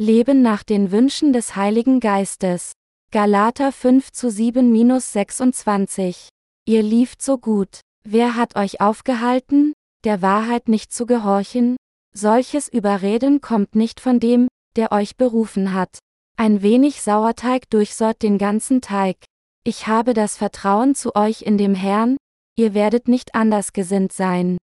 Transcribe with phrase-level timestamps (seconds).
[0.00, 2.72] Leben nach den Wünschen des Heiligen Geistes.
[3.12, 6.30] Galater 5 zu 7-26.
[6.66, 7.78] Ihr lieft so gut.
[8.02, 11.76] Wer hat euch aufgehalten, der Wahrheit nicht zu gehorchen?
[12.12, 16.00] Solches Überreden kommt nicht von dem, der euch berufen hat.
[16.36, 19.18] Ein wenig Sauerteig durchsäuert den ganzen Teig.
[19.62, 22.16] Ich habe das Vertrauen zu euch in dem Herrn,
[22.56, 24.58] ihr werdet nicht anders gesinnt sein.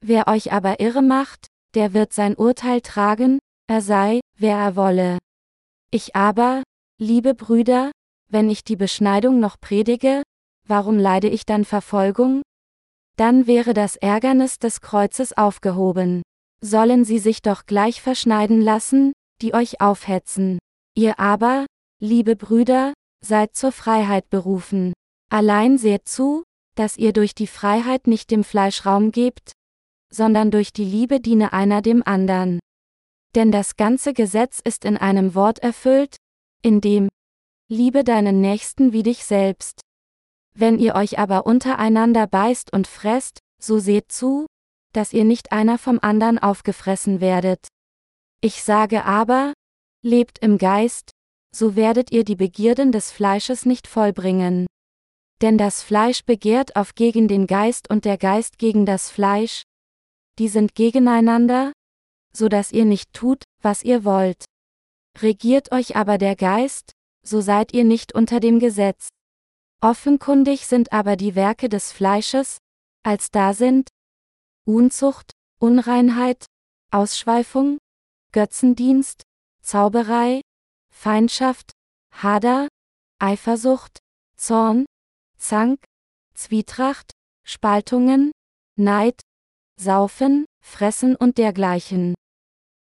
[0.00, 5.18] Wer euch aber irre macht, der wird sein Urteil tragen, er sei, wer er wolle.
[5.90, 6.62] Ich aber,
[6.98, 7.90] liebe Brüder,
[8.28, 10.22] wenn ich die Beschneidung noch predige,
[10.66, 12.42] warum leide ich dann Verfolgung?
[13.16, 16.22] Dann wäre das Ärgernis des Kreuzes aufgehoben.
[16.60, 20.58] Sollen sie sich doch gleich verschneiden lassen, die euch aufhetzen.
[20.96, 21.66] Ihr aber,
[22.00, 22.92] liebe Brüder,
[23.24, 24.92] seid zur Freiheit berufen.
[25.30, 26.44] Allein seht zu,
[26.74, 29.52] dass ihr durch die Freiheit nicht dem Fleisch Raum gebt,
[30.12, 32.58] sondern durch die Liebe diene einer dem andern.
[33.34, 36.16] Denn das ganze Gesetz ist in einem Wort erfüllt,
[36.62, 37.08] in dem
[37.68, 39.80] Liebe deinen Nächsten wie dich selbst.
[40.56, 44.46] Wenn ihr euch aber untereinander beißt und fresst, so seht zu,
[44.92, 47.66] dass ihr nicht einer vom andern aufgefressen werdet.
[48.40, 49.52] Ich sage aber,
[50.04, 51.10] lebt im Geist,
[51.54, 54.66] so werdet ihr die Begierden des Fleisches nicht vollbringen.
[55.40, 59.62] Denn das Fleisch begehrt auf gegen den Geist und der Geist gegen das Fleisch,
[60.38, 61.72] die sind gegeneinander,
[62.36, 64.44] so dass ihr nicht tut, was ihr wollt.
[65.20, 66.92] Regiert euch aber der Geist,
[67.24, 69.08] so seid ihr nicht unter dem Gesetz.
[69.80, 72.58] Offenkundig sind aber die Werke des Fleisches,
[73.02, 73.88] als da sind
[74.66, 76.46] Unzucht, Unreinheit,
[76.90, 77.78] Ausschweifung,
[78.32, 79.22] Götzendienst,
[79.62, 80.40] Zauberei,
[80.90, 81.72] Feindschaft,
[82.12, 82.68] Hader,
[83.20, 83.98] Eifersucht,
[84.36, 84.86] Zorn,
[85.36, 85.84] Zank,
[86.34, 87.10] Zwietracht,
[87.46, 88.32] Spaltungen,
[88.76, 89.20] Neid,
[89.78, 92.14] Saufen, Fressen und dergleichen.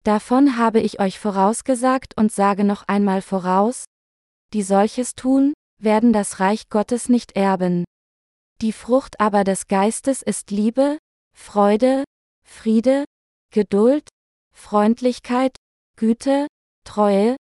[0.04, 3.84] Davon habe ich euch vorausgesagt und sage noch einmal voraus,
[4.52, 7.84] die solches tun, werden das Reich Gottes nicht erben.
[8.60, 10.98] Die Frucht aber des Geistes ist Liebe,
[11.36, 12.04] Freude,
[12.46, 13.04] Friede,
[13.52, 14.08] Geduld,
[14.54, 15.56] Freundlichkeit,
[15.96, 16.46] Güte,
[16.84, 17.36] Treue,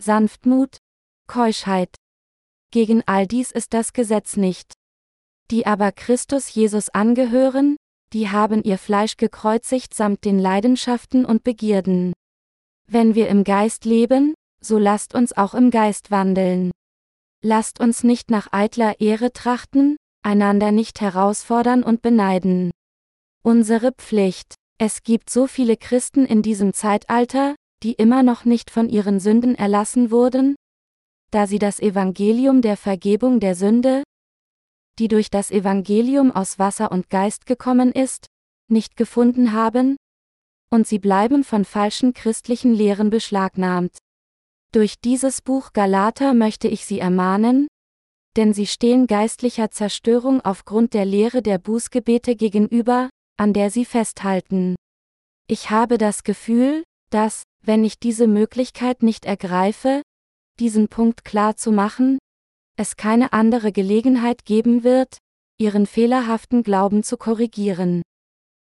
[0.00, 0.78] Sanftmut,
[1.26, 1.94] Keuschheit.
[2.70, 4.72] Gegen all dies ist das Gesetz nicht.
[5.50, 7.76] Die aber Christus Jesus angehören,
[8.12, 12.12] die haben ihr Fleisch gekreuzigt samt den Leidenschaften und Begierden.
[12.86, 16.70] Wenn wir im Geist leben, so lasst uns auch im Geist wandeln.
[17.42, 22.70] Lasst uns nicht nach eitler Ehre trachten, einander nicht herausfordern und beneiden.
[23.42, 24.54] Unsere Pflicht.
[24.78, 29.54] Es gibt so viele Christen in diesem Zeitalter, die immer noch nicht von ihren Sünden
[29.54, 30.56] erlassen wurden,
[31.30, 34.02] da sie das Evangelium der Vergebung der Sünde,
[34.98, 38.26] die durch das Evangelium aus Wasser und Geist gekommen ist,
[38.68, 39.96] nicht gefunden haben?
[40.70, 43.98] Und sie bleiben von falschen christlichen Lehren beschlagnahmt.
[44.72, 47.68] Durch dieses Buch Galater möchte ich Sie ermahnen,
[48.36, 54.74] denn sie stehen geistlicher Zerstörung aufgrund der Lehre der Bußgebete gegenüber, an der sie festhalten.
[55.46, 60.02] Ich habe das Gefühl, dass, wenn ich diese Möglichkeit nicht ergreife,
[60.58, 62.18] diesen Punkt klar zu machen,
[62.76, 65.18] es keine andere Gelegenheit geben wird,
[65.58, 68.02] ihren fehlerhaften Glauben zu korrigieren.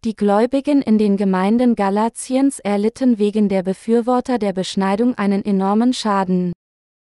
[0.05, 6.53] Die Gläubigen in den Gemeinden Galatiens erlitten wegen der Befürworter der Beschneidung einen enormen Schaden.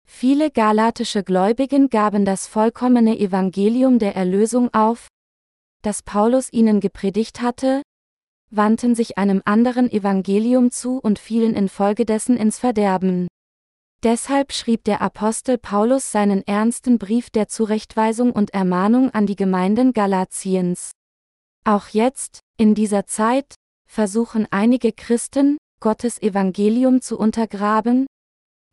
[0.08, 5.08] Viele galatische Gläubigen gaben das vollkommene Evangelium der Erlösung auf,
[5.84, 7.82] das Paulus ihnen gepredigt hatte,
[8.50, 13.28] wandten sich einem anderen Evangelium zu und fielen infolgedessen ins Verderben.
[14.04, 19.94] Deshalb schrieb der Apostel Paulus seinen ernsten Brief der Zurechtweisung und Ermahnung an die Gemeinden
[19.94, 20.92] Galatiens.
[21.66, 23.54] Auch jetzt, in dieser Zeit,
[23.88, 28.08] versuchen einige Christen, Gottes Evangelium zu untergraben,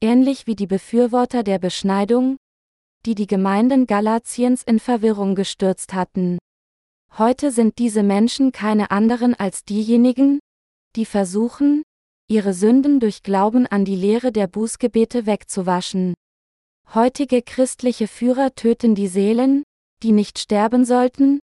[0.00, 2.38] ähnlich wie die Befürworter der Beschneidung,
[3.04, 6.38] die die Gemeinden Galatiens in Verwirrung gestürzt hatten.
[7.18, 10.40] Heute sind diese Menschen keine anderen als diejenigen,
[10.96, 11.82] die versuchen,
[12.30, 16.14] ihre Sünden durch Glauben an die Lehre der Bußgebete wegzuwaschen.
[16.94, 19.62] Heutige christliche Führer töten die Seelen,
[20.02, 21.40] die nicht sterben sollten,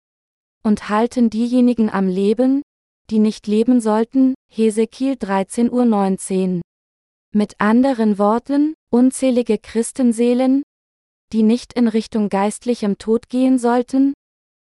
[0.65, 2.63] und halten diejenigen am Leben,
[3.11, 6.61] die nicht leben sollten, Hesekiel 13.19 Uhr.
[7.35, 10.63] Mit anderen Worten, unzählige Christenseelen,
[11.33, 14.15] die nicht in Richtung geistlichem Tod gehen sollten,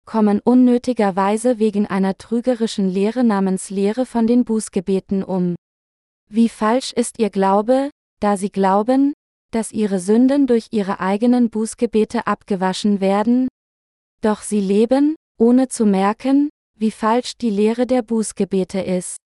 [0.06, 5.56] kommen unnötigerweise wegen einer trügerischen Lehre namens Lehre von den Bußgebeten um.
[6.34, 9.12] Wie falsch ist ihr Glaube, da sie glauben,
[9.52, 13.46] dass ihre Sünden durch ihre eigenen Bußgebete abgewaschen werden?
[14.20, 19.18] Doch sie leben, ohne zu merken, wie falsch die Lehre der Bußgebete ist.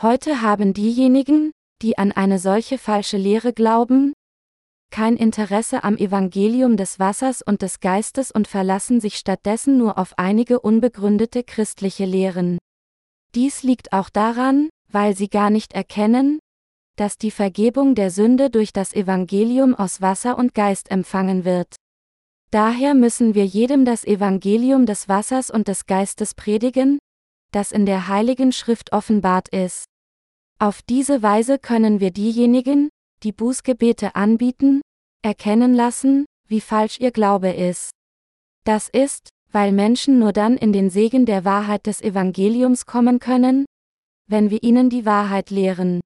[0.00, 1.50] Heute haben diejenigen,
[1.82, 4.12] die an eine solche falsche Lehre glauben?
[4.92, 10.16] Kein Interesse am Evangelium des Wassers und des Geistes und verlassen sich stattdessen nur auf
[10.16, 12.58] einige unbegründete christliche Lehren.
[13.34, 16.38] Dies liegt auch daran, weil sie gar nicht erkennen,
[16.96, 21.76] dass die Vergebung der Sünde durch das Evangelium aus Wasser und Geist empfangen wird.
[22.50, 26.98] Daher müssen wir jedem das Evangelium des Wassers und des Geistes predigen,
[27.52, 29.84] das in der Heiligen Schrift offenbart ist.
[30.58, 32.88] Auf diese Weise können wir diejenigen,
[33.22, 34.80] die Bußgebete anbieten,
[35.22, 37.90] erkennen lassen, wie falsch ihr Glaube ist.
[38.64, 43.66] Das ist, weil Menschen nur dann in den Segen der Wahrheit des Evangeliums kommen können,
[44.28, 46.00] wenn wir ihnen die Wahrheit lehren.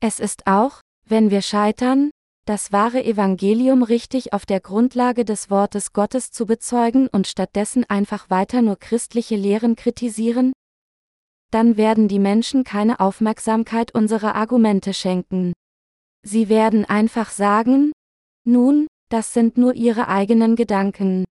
[0.00, 2.10] Es ist auch, wenn wir scheitern,
[2.46, 8.28] das wahre Evangelium richtig auf der Grundlage des Wortes Gottes zu bezeugen und stattdessen einfach
[8.28, 10.52] weiter nur christliche Lehren kritisieren,
[11.50, 15.52] dann werden die Menschen keine Aufmerksamkeit unserer Argumente schenken.
[16.22, 17.92] Sie werden einfach sagen,
[18.44, 21.24] nun, das sind nur ihre eigenen Gedanken.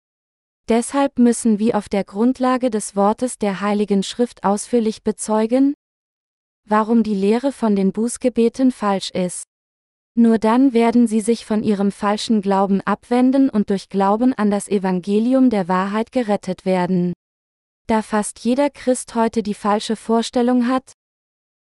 [0.70, 5.74] Deshalb müssen wir auf der Grundlage des Wortes der Heiligen Schrift ausführlich bezeugen,
[6.66, 9.44] warum die Lehre von den Bußgebeten falsch ist.
[10.16, 14.68] Nur dann werden sie sich von ihrem falschen Glauben abwenden und durch Glauben an das
[14.68, 17.14] Evangelium der Wahrheit gerettet werden.
[17.88, 20.94] Da fast jeder Christ heute die falsche Vorstellung hat,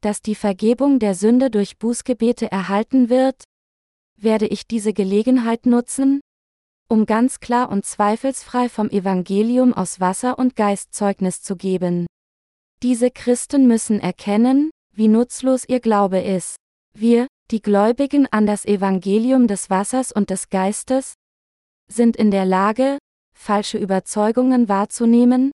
[0.02, 3.44] dass die Vergebung der Sünde durch Bußgebete erhalten wird,
[4.16, 6.22] werde ich diese Gelegenheit nutzen,
[6.88, 12.06] um ganz klar und zweifelsfrei vom Evangelium aus Wasser und Geist Zeugnis zu geben.
[12.84, 16.56] Diese Christen müssen erkennen, wie nutzlos ihr Glaube ist.
[16.98, 21.14] Wir, die Gläubigen an das Evangelium des Wassers und des Geistes,
[21.88, 22.98] sind in der Lage,
[23.38, 25.52] falsche Überzeugungen wahrzunehmen,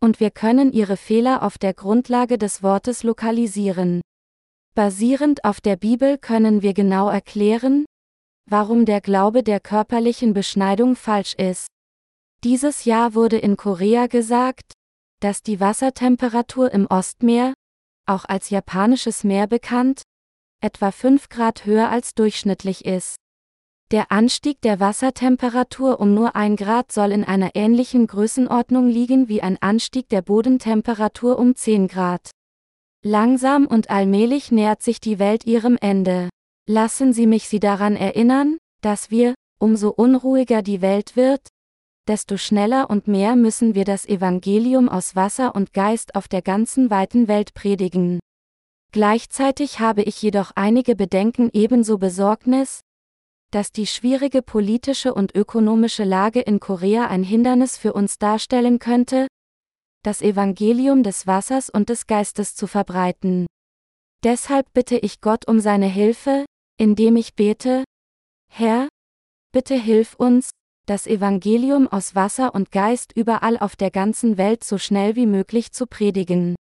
[0.00, 4.02] und wir können ihre Fehler auf der Grundlage des Wortes lokalisieren.
[4.74, 7.86] Basierend auf der Bibel können wir genau erklären,
[8.44, 11.68] warum der Glaube der körperlichen Beschneidung falsch ist.
[12.42, 14.72] Dieses Jahr wurde in Korea gesagt,
[15.20, 17.54] dass die Wassertemperatur im Ostmeer,
[18.06, 20.02] auch als japanisches Meer bekannt,
[20.60, 23.16] etwa 5 Grad höher als durchschnittlich ist.
[23.90, 29.42] Der Anstieg der Wassertemperatur um nur ein Grad soll in einer ähnlichen Größenordnung liegen wie
[29.42, 32.30] ein Anstieg der Bodentemperatur um 10 Grad.
[33.04, 36.30] Langsam und allmählich nähert sich die Welt ihrem Ende.
[36.66, 41.48] Lassen Sie mich Sie daran erinnern, dass wir, umso unruhiger die Welt wird,
[42.08, 46.90] desto schneller und mehr müssen wir das Evangelium aus Wasser und Geist auf der ganzen
[46.90, 48.20] weiten Welt predigen.
[48.92, 52.80] Gleichzeitig habe ich jedoch einige Bedenken ebenso Besorgnis,
[53.50, 59.26] dass die schwierige politische und ökonomische Lage in Korea ein Hindernis für uns darstellen könnte,
[60.02, 63.46] das Evangelium des Wassers und des Geistes zu verbreiten.
[64.22, 66.44] Deshalb bitte ich Gott um seine Hilfe,
[66.78, 67.84] indem ich bete,
[68.50, 68.88] Herr,
[69.52, 70.50] bitte hilf uns,
[70.86, 75.72] das Evangelium aus Wasser und Geist überall auf der ganzen Welt so schnell wie möglich
[75.72, 76.54] zu predigen.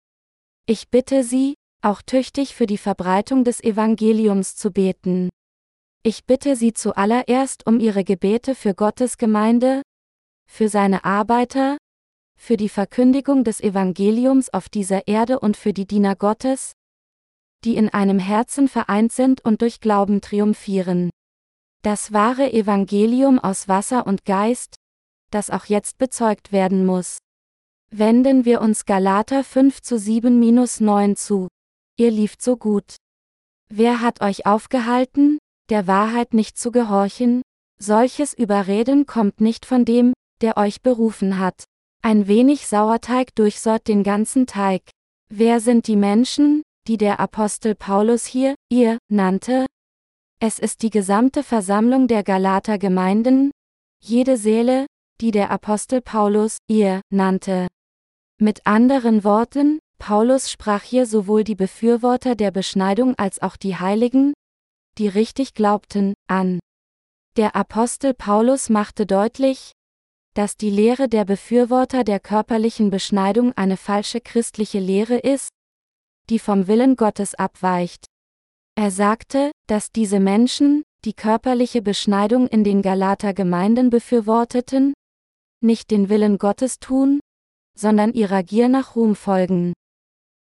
[0.68, 5.30] Ich bitte Sie, auch tüchtig für die Verbreitung des Evangeliums zu beten.
[6.04, 9.82] Ich bitte Sie zuallererst um Ihre Gebete für Gottes Gemeinde,
[10.48, 11.78] für seine Arbeiter,
[12.38, 16.74] für die Verkündigung des Evangeliums auf dieser Erde und für die Diener Gottes,
[17.64, 21.12] die in einem Herzen vereint sind und durch Glauben triumphieren.
[21.84, 24.76] Das wahre Evangelium aus Wasser und Geist,
[25.32, 27.18] das auch jetzt bezeugt werden muss.
[27.90, 31.48] Wenden wir uns Galater 5 zu 7-9 zu.
[31.98, 32.98] Ihr lieft so gut.
[33.70, 37.42] Wer hat euch aufgehalten, der Wahrheit nicht zu gehorchen,
[37.80, 41.64] solches Überreden kommt nicht von dem, der euch berufen hat.
[42.04, 44.84] Ein wenig Sauerteig durchsäuert den ganzen Teig.
[45.30, 49.66] Wer sind die Menschen, die der Apostel Paulus hier, ihr, nannte?
[50.44, 53.52] Es ist die gesamte Versammlung der Galater Gemeinden,
[54.04, 54.88] jede Seele,
[55.22, 57.68] die der Apostel Paulus, ihr, nannte.
[58.40, 64.34] Mit anderen Worten, Paulus sprach hier sowohl die Befürworter der Beschneidung als auch die Heiligen,
[64.98, 66.60] die richtig glaubten, an.
[67.38, 69.74] Der Apostel Paulus machte deutlich,
[70.34, 75.50] dass die Lehre der Befürworter der körperlichen Beschneidung eine falsche christliche Lehre ist,
[76.32, 78.08] die vom Willen Gottes abweicht.
[78.76, 84.94] Er sagte, dass diese Menschen, die körperliche Beschneidung in den Galater Gemeinden befürworteten,
[85.62, 87.20] nicht den Willen Gottes tun,
[87.78, 89.74] sondern ihrer Gier nach Ruhm folgen.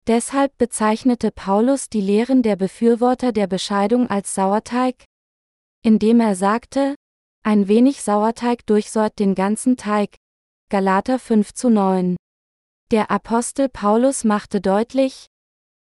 [0.07, 5.03] Deshalb bezeichnete Paulus die Lehren der Befürworter der Bescheidung als Sauerteig,
[5.83, 6.95] indem er sagte,
[7.43, 10.15] ein wenig Sauerteig durchsäuert den ganzen Teig.
[10.69, 12.17] Galater 5 zu 9.
[12.91, 15.27] Der Apostel Paulus machte deutlich,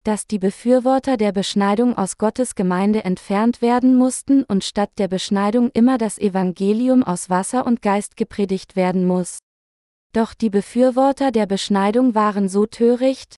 [0.09, 5.71] dass die Befürworter der Beschneidung aus Gottes Gemeinde entfernt werden mussten und statt der Beschneidung
[5.75, 9.39] immer das Evangelium aus Wasser und Geist gepredigt werden muss.
[10.15, 13.37] Doch die Befürworter der Beschneidung waren so töricht,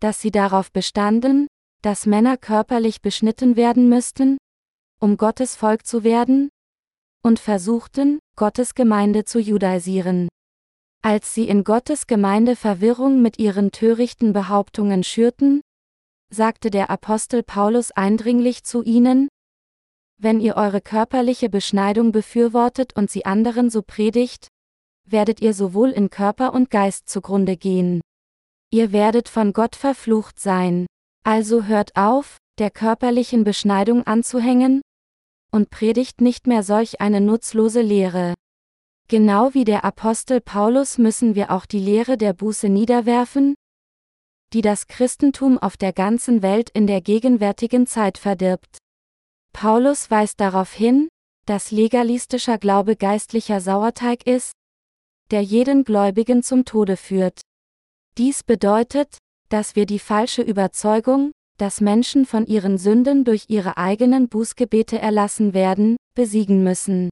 [0.00, 1.46] dass sie darauf bestanden,
[1.80, 4.36] dass Männer körperlich beschnitten werden müssten,
[5.00, 6.50] um Gottes Volk zu werden,
[7.22, 10.28] und versuchten, Gottes Gemeinde zu judaisieren.
[11.00, 15.62] Als sie in Gottes Gemeinde Verwirrung mit ihren törichten Behauptungen schürten,
[16.34, 19.28] sagte der Apostel Paulus eindringlich zu ihnen,
[20.18, 24.48] wenn ihr eure körperliche Beschneidung befürwortet und sie anderen so predigt,
[25.06, 28.00] werdet ihr sowohl in Körper und Geist zugrunde gehen.
[28.70, 30.86] Ihr werdet von Gott verflucht sein.
[31.24, 34.82] Also hört auf, der körperlichen Beschneidung anzuhängen,
[35.50, 38.34] und predigt nicht mehr solch eine nutzlose Lehre.
[39.08, 43.54] Genau wie der Apostel Paulus müssen wir auch die Lehre der Buße niederwerfen,
[44.54, 48.78] die das Christentum auf der ganzen Welt in der gegenwärtigen Zeit verdirbt.
[49.52, 51.08] Paulus weist darauf hin,
[51.44, 54.52] dass legalistischer Glaube geistlicher Sauerteig ist,
[55.32, 57.40] der jeden Gläubigen zum Tode führt.
[58.16, 59.18] Dies bedeutet,
[59.48, 65.52] dass wir die falsche Überzeugung, dass Menschen von ihren Sünden durch ihre eigenen Bußgebete erlassen
[65.52, 67.10] werden, besiegen müssen.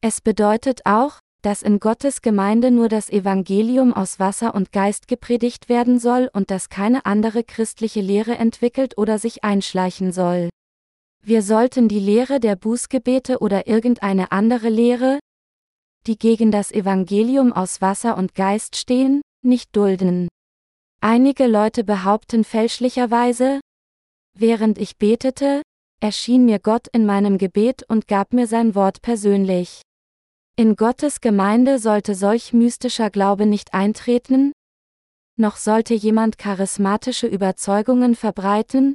[0.00, 5.68] Es bedeutet auch, dass in Gottes Gemeinde nur das Evangelium aus Wasser und Geist gepredigt
[5.68, 10.48] werden soll und dass keine andere christliche Lehre entwickelt oder sich einschleichen soll.
[11.24, 15.18] Wir sollten die Lehre der Bußgebete oder irgendeine andere Lehre,
[16.06, 20.28] die gegen das Evangelium aus Wasser und Geist stehen, nicht dulden.
[21.00, 23.60] Einige Leute behaupten fälschlicherweise,
[24.38, 25.62] während ich betete,
[26.00, 29.82] erschien mir Gott in meinem Gebet und gab mir sein Wort persönlich.
[30.54, 34.52] In Gottes Gemeinde sollte solch mystischer Glaube nicht eintreten,
[35.38, 38.94] noch sollte jemand charismatische Überzeugungen verbreiten,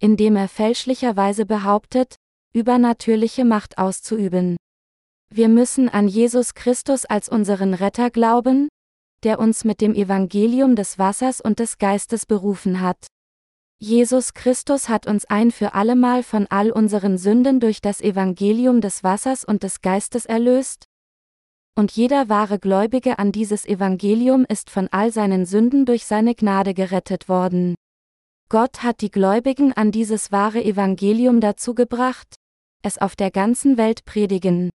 [0.00, 2.16] indem er fälschlicherweise behauptet,
[2.52, 4.56] übernatürliche Macht auszuüben.
[5.32, 8.68] Wir müssen an Jesus Christus als unseren Retter glauben,
[9.22, 13.06] der uns mit dem Evangelium des Wassers und des Geistes berufen hat.
[13.80, 19.04] Jesus Christus hat uns ein für allemal von all unseren Sünden durch das Evangelium des
[19.04, 20.87] Wassers und des Geistes erlöst,
[21.78, 26.74] und jeder wahre Gläubige an dieses Evangelium ist von all seinen Sünden durch seine Gnade
[26.74, 27.76] gerettet worden.
[28.48, 32.34] Gott hat die Gläubigen an dieses wahre Evangelium dazu gebracht,
[32.82, 34.70] es auf der ganzen Welt predigen.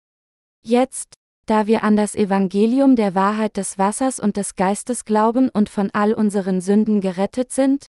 [0.62, 1.14] Jetzt,
[1.46, 5.88] da wir an das Evangelium der Wahrheit des Wassers und des Geistes glauben und von
[5.94, 7.86] all unseren Sünden gerettet sind,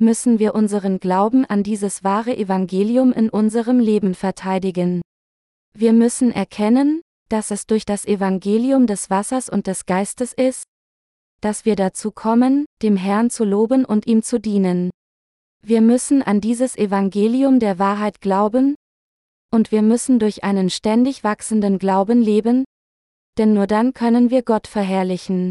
[0.00, 5.02] müssen wir unseren Glauben an dieses wahre Evangelium in unserem Leben verteidigen.
[5.72, 7.00] Wir müssen erkennen,
[7.34, 10.62] dass es durch das Evangelium des Wassers und des Geistes ist,
[11.40, 14.90] dass wir dazu kommen, dem Herrn zu loben und ihm zu dienen.
[15.60, 18.76] Wir müssen an dieses Evangelium der Wahrheit glauben,
[19.52, 22.64] und wir müssen durch einen ständig wachsenden Glauben leben,
[23.36, 25.50] denn nur dann können wir Gott verherrlichen.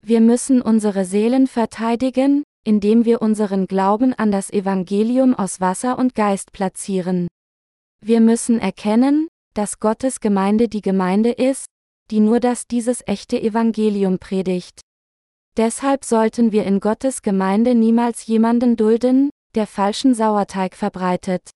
[0.00, 6.14] Wir müssen unsere Seelen verteidigen, indem wir unseren Glauben an das Evangelium aus Wasser und
[6.14, 7.28] Geist platzieren.
[8.02, 11.66] Wir müssen erkennen, dass Gottes Gemeinde die Gemeinde ist,
[12.10, 14.80] die nur das dieses echte Evangelium predigt.
[15.56, 21.50] Deshalb sollten wir in Gottes Gemeinde niemals jemanden dulden, der falschen Sauerteig verbreitet.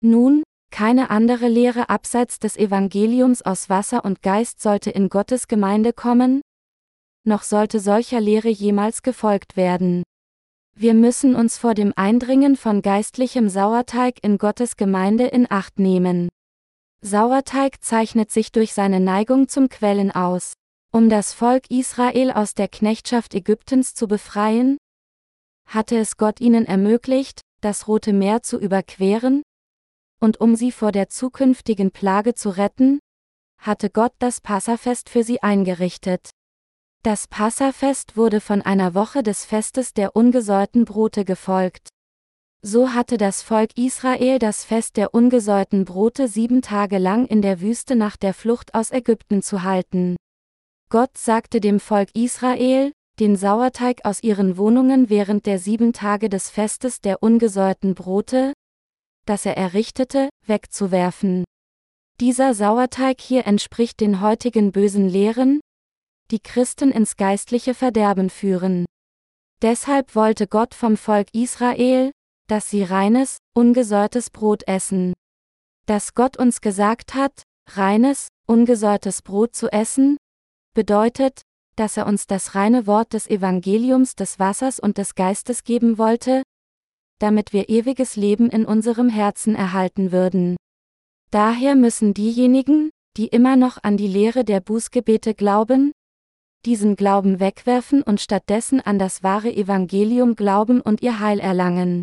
[0.00, 5.92] Nun, keine andere Lehre abseits des Evangeliums aus Wasser und Geist sollte in Gottes Gemeinde
[5.92, 6.42] kommen,
[7.26, 10.02] noch sollte solcher Lehre jemals gefolgt werden.
[10.76, 16.28] Wir müssen uns vor dem Eindringen von geistlichem Sauerteig in Gottes Gemeinde in Acht nehmen.
[17.06, 20.54] Sauerteig zeichnet sich durch seine Neigung zum Quellen aus.
[20.90, 24.78] Um das Volk Israel aus der Knechtschaft Ägyptens zu befreien,
[25.66, 29.42] hatte es Gott ihnen ermöglicht, das Rote Meer zu überqueren,
[30.18, 33.00] und um sie vor der zukünftigen Plage zu retten,
[33.60, 36.30] hatte Gott das Passafest für sie eingerichtet.
[37.02, 41.90] Das Passafest wurde von einer Woche des Festes der ungesäuerten Brote gefolgt.
[42.66, 47.60] So hatte das Volk Israel das Fest der ungesäuerten Brote sieben Tage lang in der
[47.60, 50.16] Wüste nach der Flucht aus Ägypten zu halten.
[50.88, 56.48] Gott sagte dem Volk Israel, den Sauerteig aus ihren Wohnungen während der sieben Tage des
[56.48, 58.54] Festes der ungesäuerten Brote,
[59.26, 61.44] das er errichtete, wegzuwerfen.
[62.18, 65.60] Dieser Sauerteig hier entspricht den heutigen bösen Lehren,
[66.30, 68.86] die Christen ins geistliche Verderben führen.
[69.60, 72.10] Deshalb wollte Gott vom Volk Israel,
[72.46, 75.14] dass sie reines, ungesäuertes Brot essen.
[75.86, 80.16] Dass Gott uns gesagt hat, reines, ungesäuertes Brot zu essen,
[80.74, 81.42] bedeutet,
[81.76, 86.42] dass er uns das reine Wort des Evangeliums des Wassers und des Geistes geben wollte,
[87.18, 90.56] damit wir ewiges Leben in unserem Herzen erhalten würden.
[91.30, 95.92] Daher müssen diejenigen, die immer noch an die Lehre der Bußgebete glauben,
[96.64, 102.02] diesen Glauben wegwerfen und stattdessen an das wahre Evangelium glauben und ihr Heil erlangen.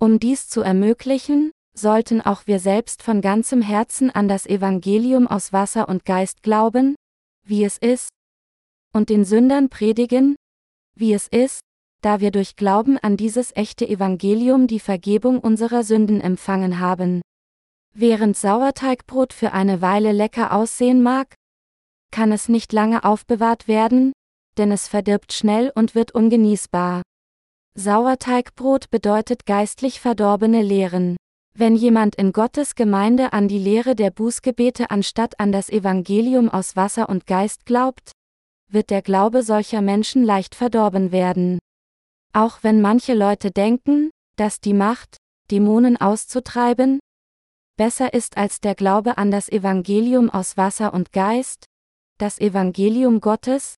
[0.00, 5.52] Um dies zu ermöglichen, sollten auch wir selbst von ganzem Herzen an das Evangelium aus
[5.52, 6.94] Wasser und Geist glauben,
[7.44, 8.10] wie es ist,
[8.92, 10.36] und den Sündern predigen,
[10.94, 11.60] wie es ist,
[12.00, 17.20] da wir durch Glauben an dieses echte Evangelium die Vergebung unserer Sünden empfangen haben.
[17.92, 21.34] Während Sauerteigbrot für eine Weile lecker aussehen mag,
[22.12, 24.12] kann es nicht lange aufbewahrt werden,
[24.58, 27.02] denn es verdirbt schnell und wird ungenießbar.
[27.78, 31.16] Sauerteigbrot bedeutet geistlich verdorbene Lehren.
[31.54, 36.74] Wenn jemand in Gottes Gemeinde an die Lehre der Bußgebete anstatt an das Evangelium aus
[36.74, 38.10] Wasser und Geist glaubt,
[38.68, 41.60] wird der Glaube solcher Menschen leicht verdorben werden.
[42.32, 45.16] Auch wenn manche Leute denken, dass die Macht,
[45.52, 46.98] Dämonen auszutreiben,
[47.76, 51.66] besser ist als der Glaube an das Evangelium aus Wasser und Geist,
[52.18, 53.76] das Evangelium Gottes,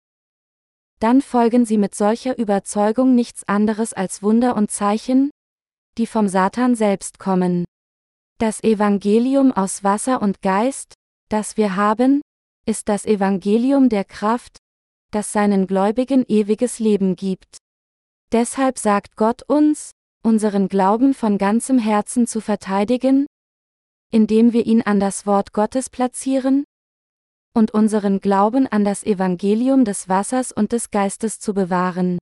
[1.01, 5.31] dann folgen sie mit solcher Überzeugung nichts anderes als Wunder und Zeichen,
[5.99, 7.65] die vom Satan selbst kommen.
[8.39, 10.95] Das Evangelium aus Wasser und Geist,
[11.29, 12.21] das wir haben,
[12.67, 14.59] ist das Evangelium der Kraft,
[15.11, 17.59] das seinen Gläubigen ewiges Leben gibt.
[18.33, 19.91] Deshalb sagt Gott uns,
[20.23, 23.27] unseren Glauben von ganzem Herzen zu verteidigen,
[24.13, 26.65] indem wir ihn an das Wort Gottes platzieren,
[27.55, 32.19] und unseren Glauben an das Evangelium des Wassers und des Geistes zu bewahren.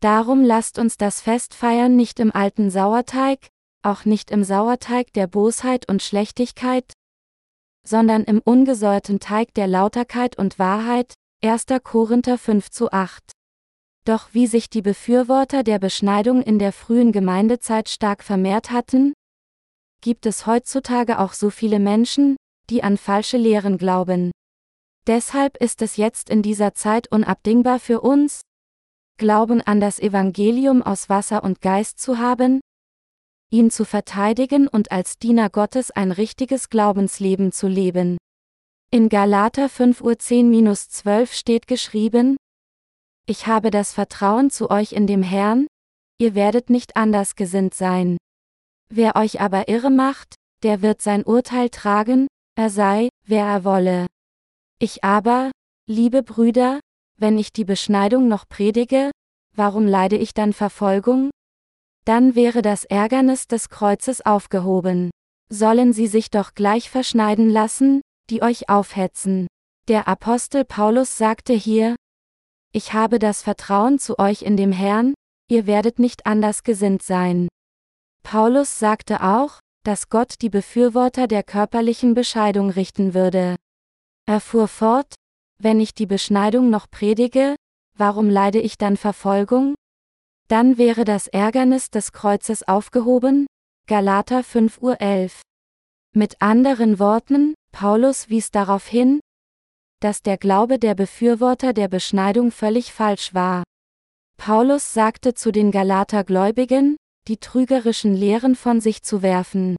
[0.00, 3.48] Darum lasst uns das Fest feiern nicht im alten Sauerteig,
[3.82, 6.92] auch nicht im Sauerteig der Bosheit und Schlechtigkeit,
[7.86, 11.66] sondern im ungesäuerten Teig der Lauterkeit und Wahrheit, 1.
[11.82, 13.32] Korinther 5 zu 8.
[14.04, 19.14] Doch wie sich die Befürworter der Beschneidung in der frühen Gemeindezeit stark vermehrt hatten,
[20.00, 22.36] gibt es heutzutage auch so viele Menschen,
[22.70, 24.30] die an falsche Lehren glauben.
[25.08, 28.42] Deshalb ist es jetzt in dieser Zeit unabdingbar für uns,
[29.16, 32.60] Glauben an das Evangelium aus Wasser und Geist zu haben,
[33.50, 38.18] ihn zu verteidigen und als Diener Gottes ein richtiges Glaubensleben zu leben.
[38.90, 42.36] In Galater 5 Uhr 10-12 steht geschrieben,
[43.26, 45.66] Ich habe das Vertrauen zu euch in dem Herrn,
[46.20, 48.18] ihr werdet nicht anders gesinnt sein.
[48.92, 54.06] Wer euch aber irre macht, der wird sein Urteil tragen, er sei, wer er wolle.
[54.80, 55.50] Ich aber,
[55.88, 56.78] liebe Brüder,
[57.16, 59.10] wenn ich die Beschneidung noch predige,
[59.56, 61.30] warum leide ich dann Verfolgung?
[62.04, 65.10] Dann wäre das Ärgernis des Kreuzes aufgehoben.
[65.50, 69.48] Sollen sie sich doch gleich verschneiden lassen, die euch aufhetzen.
[69.88, 71.96] Der Apostel Paulus sagte hier,
[72.72, 75.14] Ich habe das Vertrauen zu euch in dem Herrn,
[75.50, 77.48] ihr werdet nicht anders gesinnt sein.
[78.22, 83.56] Paulus sagte auch, dass Gott die Befürworter der körperlichen Bescheidung richten würde.
[84.28, 85.14] Er fuhr fort,
[85.58, 87.56] wenn ich die Beschneidung noch predige,
[87.96, 89.74] warum leide ich dann Verfolgung?
[90.48, 93.46] Dann wäre das Ärgernis des Kreuzes aufgehoben,
[93.86, 95.40] Galater 5 Uhr 11.
[96.14, 99.20] Mit anderen Worten, Paulus wies darauf hin,
[100.00, 103.64] dass der Glaube der Befürworter der Beschneidung völlig falsch war.
[104.36, 109.76] Paulus sagte zu den Galater Gläubigen, die trügerischen Lehren von sich zu werfen.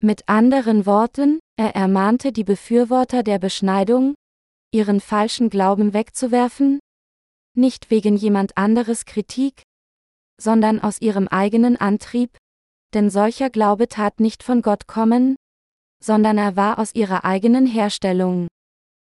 [0.00, 4.16] Mit anderen Worten, er ermahnte die Befürworter der Beschneidung,
[4.72, 6.80] ihren falschen Glauben wegzuwerfen,
[7.54, 9.62] nicht wegen jemand anderes Kritik,
[10.40, 12.36] sondern aus ihrem eigenen Antrieb,
[12.94, 15.36] denn solcher Glaube tat nicht von Gott kommen,
[16.02, 18.48] sondern er war aus ihrer eigenen Herstellung.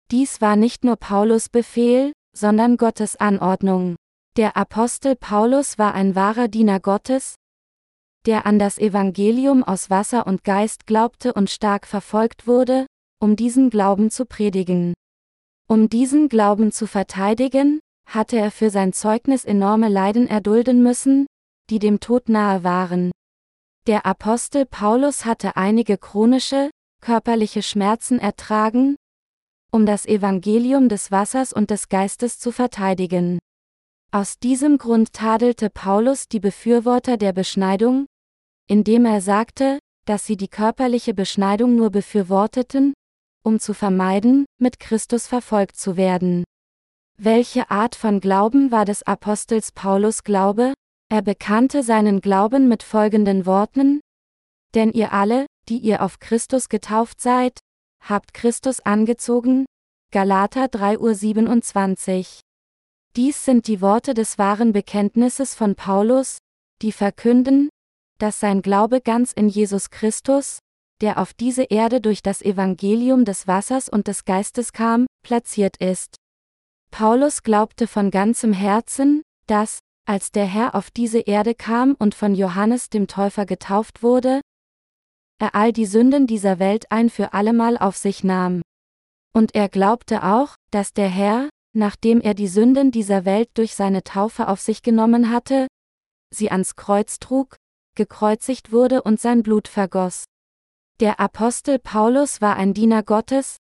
[0.10, 3.96] Dies war nicht nur Paulus Befehl, sondern Gottes Anordnung.
[4.38, 7.36] Der Apostel Paulus war ein wahrer Diener Gottes,
[8.26, 12.86] der an das Evangelium aus Wasser und Geist glaubte und stark verfolgt wurde,
[13.20, 14.94] um diesen Glauben zu predigen.
[15.68, 21.28] Um diesen Glauben zu verteidigen, hatte er für sein Zeugnis enorme Leiden erdulden müssen,
[21.70, 23.12] die dem Tod nahe waren.
[23.88, 26.70] Der Apostel Paulus hatte einige chronische,
[27.02, 28.96] körperliche Schmerzen ertragen,
[29.72, 33.40] um das Evangelium des Wassers und des Geistes zu verteidigen.
[34.12, 38.08] Aus diesem Grund tadelte Paulus die Befürworter der Beschneidung,
[38.68, 42.94] indem er sagte, dass sie die körperliche Beschneidung nur befürworteten,
[43.44, 46.44] um zu vermeiden, mit Christus verfolgt zu werden.
[47.22, 50.74] Welche Art von Glauben war des Apostels Paulus Glaube?
[51.10, 54.02] Er bekannte seinen Glauben mit folgenden Worten,
[54.74, 57.60] Denn ihr alle, die ihr auf Christus getauft seid,
[58.04, 59.66] habt Christus angezogen.
[60.12, 62.49] Galater 3.27 Uhr.
[63.20, 66.38] Dies sind die Worte des wahren Bekenntnisses von Paulus,
[66.82, 67.68] die verkünden,
[68.18, 70.60] dass sein Glaube ganz in Jesus Christus,
[71.02, 76.16] der auf diese Erde durch das Evangelium des Wassers und des Geistes kam, platziert ist.
[76.92, 82.36] Paulus glaubte von ganzem Herzen, dass, als der Herr auf diese Erde kam und von
[82.36, 84.40] Johannes dem Täufer getauft wurde,
[85.42, 88.62] er all die Sünden dieser Welt ein für allemal auf sich nahm.
[89.34, 94.04] Und er glaubte auch, dass der Herr, nachdem er die Sünden dieser Welt durch seine
[94.04, 95.68] Taufe auf sich genommen hatte,
[96.34, 97.56] sie ans Kreuz trug,
[97.96, 100.26] gekreuzigt wurde und sein Blut vergoss.
[101.00, 103.58] Der Apostel Paulus war ein Diener Gottes,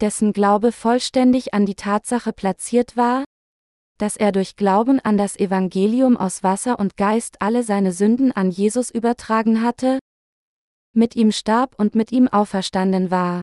[0.00, 3.24] dessen Glaube vollständig an die Tatsache platziert war,
[3.98, 8.50] dass er durch Glauben an das Evangelium aus Wasser und Geist alle seine Sünden an
[8.50, 9.98] Jesus übertragen hatte,
[10.92, 13.40] mit ihm starb und mit ihm auferstanden war.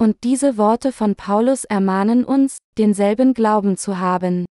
[0.00, 4.46] Und diese Worte von Paulus ermahnen uns, denselben Glauben zu haben.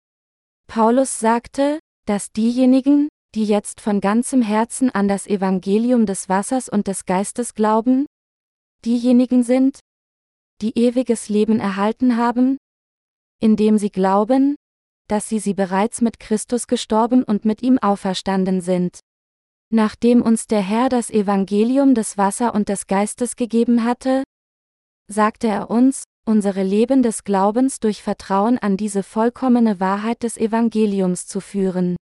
[0.68, 6.88] Paulus sagte, dass diejenigen, die jetzt von ganzem Herzen an das Evangelium des Wassers und
[6.88, 8.08] des Geistes glauben,
[8.86, 9.80] diejenigen sind,
[10.62, 12.58] die ewiges Leben erhalten haben,
[13.40, 14.56] indem sie glauben,
[15.08, 19.00] dass sie sie bereits mit Christus gestorben und mit ihm auferstanden sind.
[19.72, 24.24] Nachdem uns der Herr das Evangelium des Wasser und des Geistes gegeben hatte,
[25.08, 31.28] sagte er uns, unsere Leben des Glaubens durch Vertrauen an diese vollkommene Wahrheit des Evangeliums
[31.28, 31.96] zu führen.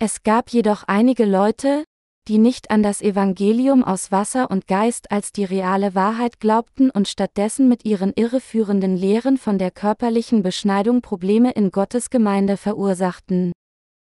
[0.00, 1.84] Es gab jedoch einige Leute,
[2.26, 7.06] die nicht an das Evangelium aus Wasser und Geist als die reale Wahrheit glaubten und
[7.06, 13.52] stattdessen mit ihren irreführenden Lehren von der körperlichen Beschneidung Probleme in Gottes Gemeinde verursachten.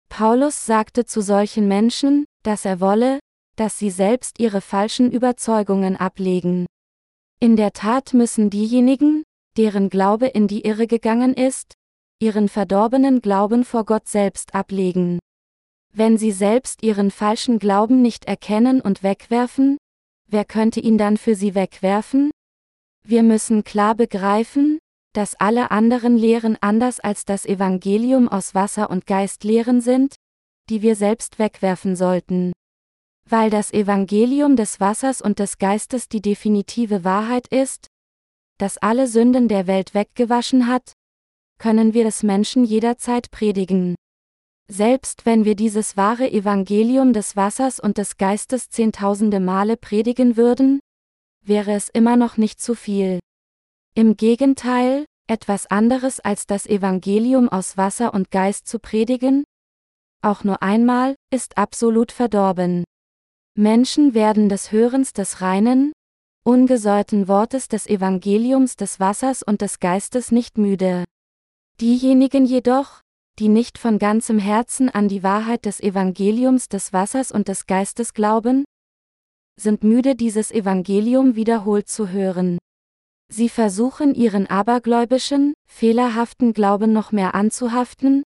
[0.08, 3.18] Paulus sagte zu solchen Menschen, dass er wolle,
[3.56, 6.66] dass sie selbst ihre falschen Überzeugungen ablegen.
[7.38, 9.22] In der Tat müssen diejenigen,
[9.58, 11.74] deren Glaube in die Irre gegangen ist,
[12.18, 15.18] ihren verdorbenen Glauben vor Gott selbst ablegen.
[15.92, 19.76] Wenn sie selbst ihren falschen Glauben nicht erkennen und wegwerfen,
[20.26, 22.30] wer könnte ihn dann für sie wegwerfen?
[23.04, 24.78] Wir müssen klar begreifen,
[25.12, 30.14] dass alle anderen Lehren anders als das Evangelium aus Wasser und Geist Lehren sind,
[30.70, 32.52] die wir selbst wegwerfen sollten.
[33.28, 37.88] Weil das Evangelium des Wassers und des Geistes die definitive Wahrheit ist,
[38.58, 40.92] das alle Sünden der Welt weggewaschen hat,
[41.58, 43.96] können wir es Menschen jederzeit predigen.
[44.68, 50.80] Selbst wenn wir dieses wahre Evangelium des Wassers und des Geistes zehntausende Male predigen würden,
[51.44, 53.20] wäre es immer noch nicht zu viel.
[53.94, 59.44] Im Gegenteil, etwas anderes als das Evangelium aus Wasser und Geist zu predigen,
[60.22, 62.84] auch nur einmal, ist absolut verdorben.
[63.58, 65.92] Menschen werden des Hörens des reinen,
[66.44, 71.04] ungesäuerten Wortes des Evangeliums des Wassers und des Geistes nicht müde.
[71.80, 73.00] Diejenigen jedoch,
[73.38, 78.12] die nicht von ganzem Herzen an die Wahrheit des Evangeliums des Wassers und des Geistes
[78.12, 78.66] glauben,
[79.58, 82.58] sind müde dieses Evangelium wiederholt zu hören.
[83.32, 88.22] Sie versuchen ihren abergläubischen, fehlerhaften Glauben noch mehr anzuhaften,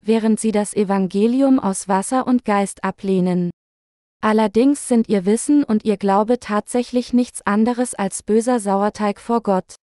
[0.00, 3.50] während sie das Evangelium aus Wasser und Geist ablehnen.
[4.26, 9.76] Allerdings sind ihr Wissen und ihr Glaube tatsächlich nichts anderes als böser Sauerteig vor Gott.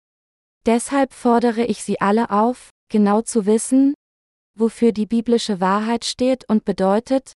[0.66, 3.94] Deshalb fordere ich Sie alle auf, genau zu wissen,
[4.58, 7.34] wofür die biblische Wahrheit steht und bedeutet,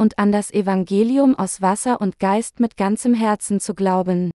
[0.00, 4.32] und an das Evangelium aus Wasser und Geist mit ganzem Herzen zu glauben.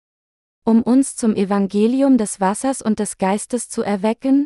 [0.67, 4.45] Um uns zum Evangelium des Wassers und des Geistes zu erwecken,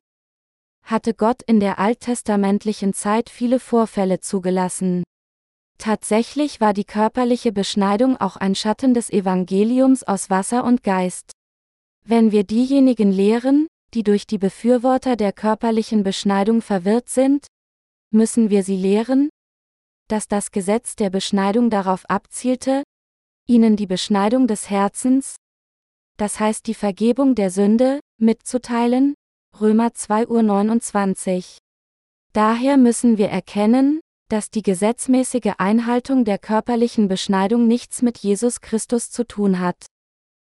[0.84, 5.02] hatte Gott in der alttestamentlichen Zeit viele Vorfälle zugelassen.
[5.78, 11.30] Tatsächlich war die körperliche Beschneidung auch ein Schatten des Evangeliums aus Wasser und Geist.
[12.04, 17.46] Wenn wir diejenigen lehren, die durch die Befürworter der körperlichen Beschneidung verwirrt sind,
[18.10, 19.30] müssen wir sie lehren,
[20.08, 22.82] dass das Gesetz der Beschneidung darauf abzielte,
[23.46, 25.36] ihnen die Beschneidung des Herzens,
[26.16, 29.14] das heißt die Vergebung der Sünde, mitzuteilen,
[29.60, 31.58] Römer 2 Uhr 29.
[32.32, 39.10] Daher müssen wir erkennen, dass die gesetzmäßige Einhaltung der körperlichen Beschneidung nichts mit Jesus Christus
[39.10, 39.86] zu tun hat.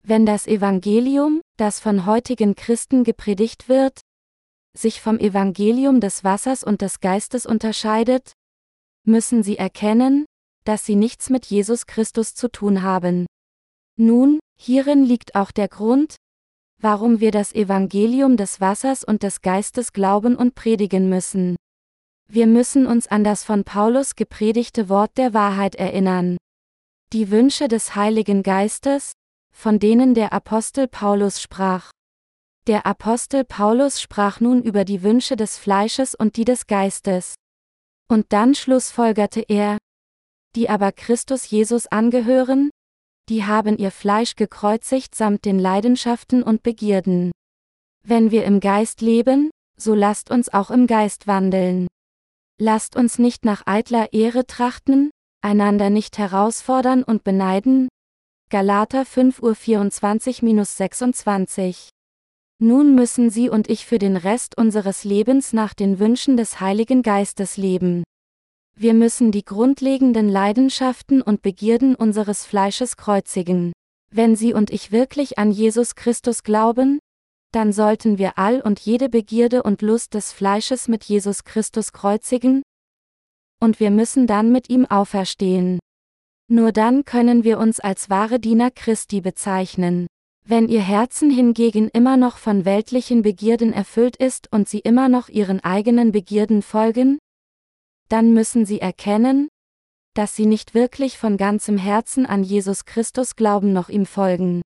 [0.04, 4.00] Wenn das Evangelium, das von heutigen Christen gepredigt wird,
[4.76, 8.32] sich vom Evangelium des Wassers und des Geistes unterscheidet,
[9.04, 10.26] müssen sie erkennen,
[10.64, 13.26] dass sie nichts mit Jesus Christus zu tun haben.
[13.96, 16.16] Nun, hierin liegt auch der Grund,
[16.80, 21.56] warum wir das Evangelium des Wassers und des Geistes glauben und predigen müssen.
[22.35, 26.38] Wir müssen uns an das von Paulus gepredigte Wort der Wahrheit erinnern.
[27.12, 29.12] Die Wünsche des Heiligen Geistes,
[29.55, 31.90] von denen der Apostel Paulus sprach.
[32.66, 37.35] Der Apostel Paulus sprach nun über die Wünsche des Fleisches und die des Geistes.
[38.09, 39.77] Und dann schlussfolgerte er,
[40.57, 42.71] die aber Christus Jesus angehören,
[43.29, 47.31] die haben ihr Fleisch gekreuzigt samt den Leidenschaften und Begierden.
[48.03, 51.88] Wenn wir im Geist leben, so lasst uns auch im Geist wandeln.
[52.64, 57.88] Lasst uns nicht nach eitler Ehre trachten, einander nicht herausfordern und beneiden.
[58.51, 61.88] Galater 5 Uhr 24-26
[62.61, 67.03] Nun müssen Sie und ich für den Rest unseres Lebens nach den Wünschen des Heiligen
[67.03, 68.05] Geistes leben.
[68.77, 73.72] Wir müssen die grundlegenden Leidenschaften und Begierden unseres Fleisches kreuzigen.
[74.12, 77.01] Wenn Sie und ich wirklich an Jesus Christus glauben,
[77.53, 82.62] dann sollten wir all und jede Begierde und Lust des Fleisches mit Jesus Christus kreuzigen,
[83.62, 85.79] und wir müssen dann mit ihm auferstehen.
[86.49, 90.09] Nur dann können wir uns als wahre Diener Christi bezeichnen.
[90.45, 95.29] Wenn ihr Herzen hingegen immer noch von weltlichen Begierden erfüllt ist und sie immer noch
[95.29, 97.19] ihren eigenen Begierden folgen,
[98.09, 99.49] dann müssen sie erkennen,
[100.15, 104.62] dass sie nicht wirklich von ganzem Herzen an Jesus Christus glauben noch ihm folgen.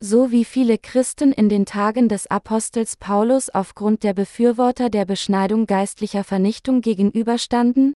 [0.00, 5.66] So wie viele Christen in den Tagen des Apostels Paulus aufgrund der Befürworter der Beschneidung
[5.66, 7.94] geistlicher Vernichtung gegenüberstanden,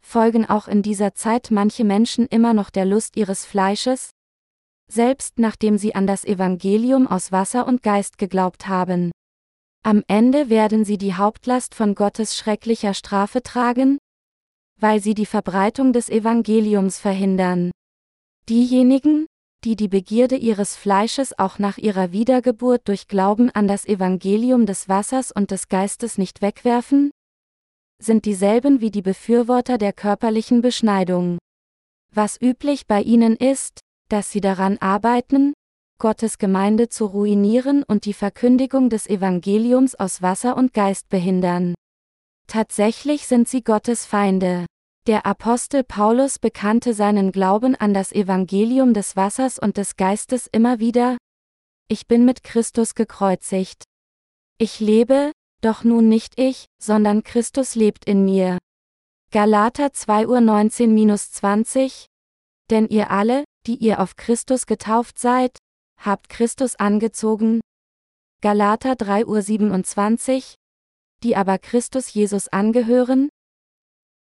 [0.00, 4.10] folgen auch in dieser Zeit manche Menschen immer noch der Lust ihres Fleisches,
[4.88, 9.10] selbst nachdem sie an das Evangelium aus Wasser und Geist geglaubt haben.
[9.82, 13.98] Am Ende werden sie die Hauptlast von Gottes schrecklicher Strafe tragen,
[14.78, 17.72] weil sie die Verbreitung des Evangeliums verhindern.
[18.48, 19.26] Diejenigen,
[19.64, 24.88] die die Begierde ihres Fleisches auch nach ihrer Wiedergeburt durch Glauben an das Evangelium des
[24.88, 27.10] Wassers und des Geistes nicht wegwerfen,
[28.00, 31.38] sind dieselben wie die Befürworter der körperlichen Beschneidung.
[32.14, 35.54] Was üblich bei ihnen ist, dass sie daran arbeiten,
[35.98, 41.74] Gottes Gemeinde zu ruinieren und die Verkündigung des Evangeliums aus Wasser und Geist behindern.
[42.48, 44.66] Tatsächlich sind sie Gottes Feinde.
[45.08, 50.78] Der Apostel Paulus bekannte seinen Glauben an das Evangelium des Wassers und des Geistes immer
[50.78, 51.16] wieder,
[51.88, 53.82] ich bin mit Christus gekreuzigt.
[54.58, 58.58] Ich lebe, doch nun nicht ich, sondern Christus lebt in mir.
[59.32, 62.06] Galater 2 Uhr 19-20
[62.70, 65.58] Denn ihr alle, die ihr auf Christus getauft seid,
[65.98, 67.60] habt Christus angezogen.
[68.40, 70.54] Galater 3 Uhr 27,
[71.24, 73.30] die aber Christus Jesus angehören,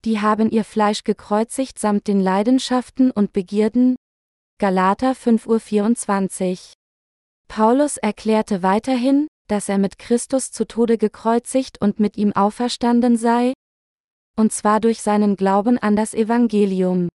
[0.04, 3.96] die haben ihr Fleisch gekreuzigt samt den Leidenschaften und Begierden.
[4.58, 6.72] Galater 5 Uhr 24.
[7.48, 13.52] Paulus erklärte weiterhin, dass er mit Christus zu Tode gekreuzigt und mit ihm auferstanden sei,
[14.36, 17.08] und zwar durch seinen Glauben an das Evangelium.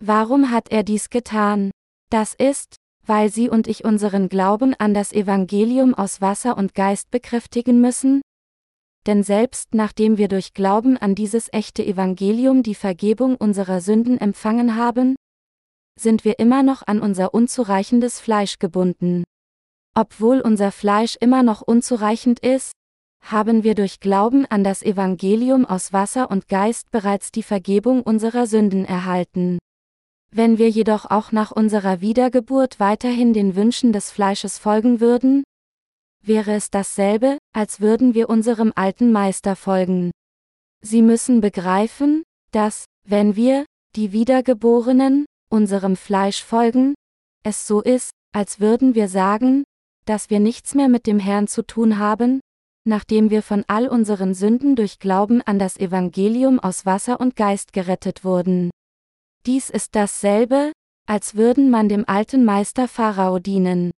[0.00, 1.70] Warum hat er dies getan?
[2.10, 2.76] Das ist,
[3.06, 8.22] weil sie und ich unseren Glauben an das Evangelium aus Wasser und Geist bekräftigen müssen?
[9.08, 14.76] Denn selbst nachdem wir durch Glauben an dieses echte Evangelium die Vergebung unserer Sünden empfangen
[14.76, 15.16] haben,
[15.98, 19.24] sind wir immer noch an unser unzureichendes Fleisch gebunden.
[19.96, 22.72] Obwohl unser Fleisch immer noch unzureichend ist,
[23.22, 28.46] haben wir durch Glauben an das Evangelium aus Wasser und Geist bereits die Vergebung unserer
[28.46, 29.58] Sünden erhalten.
[30.30, 35.44] Wenn wir jedoch auch nach unserer Wiedergeburt weiterhin den Wünschen des Fleisches folgen würden,
[36.28, 40.10] wäre es dasselbe, als würden wir unserem alten Meister folgen.
[40.80, 43.64] Sie müssen begreifen, dass, wenn wir,
[43.96, 46.94] die Wiedergeborenen, unserem Fleisch folgen,
[47.42, 49.64] es so ist, als würden wir sagen,
[50.04, 52.40] dass wir nichts mehr mit dem Herrn zu tun haben,
[52.84, 57.72] nachdem wir von all unseren Sünden durch Glauben an das Evangelium aus Wasser und Geist
[57.72, 58.70] gerettet wurden.
[59.46, 60.72] Dies ist dasselbe,
[61.06, 63.90] als würden man dem alten Meister Pharao dienen.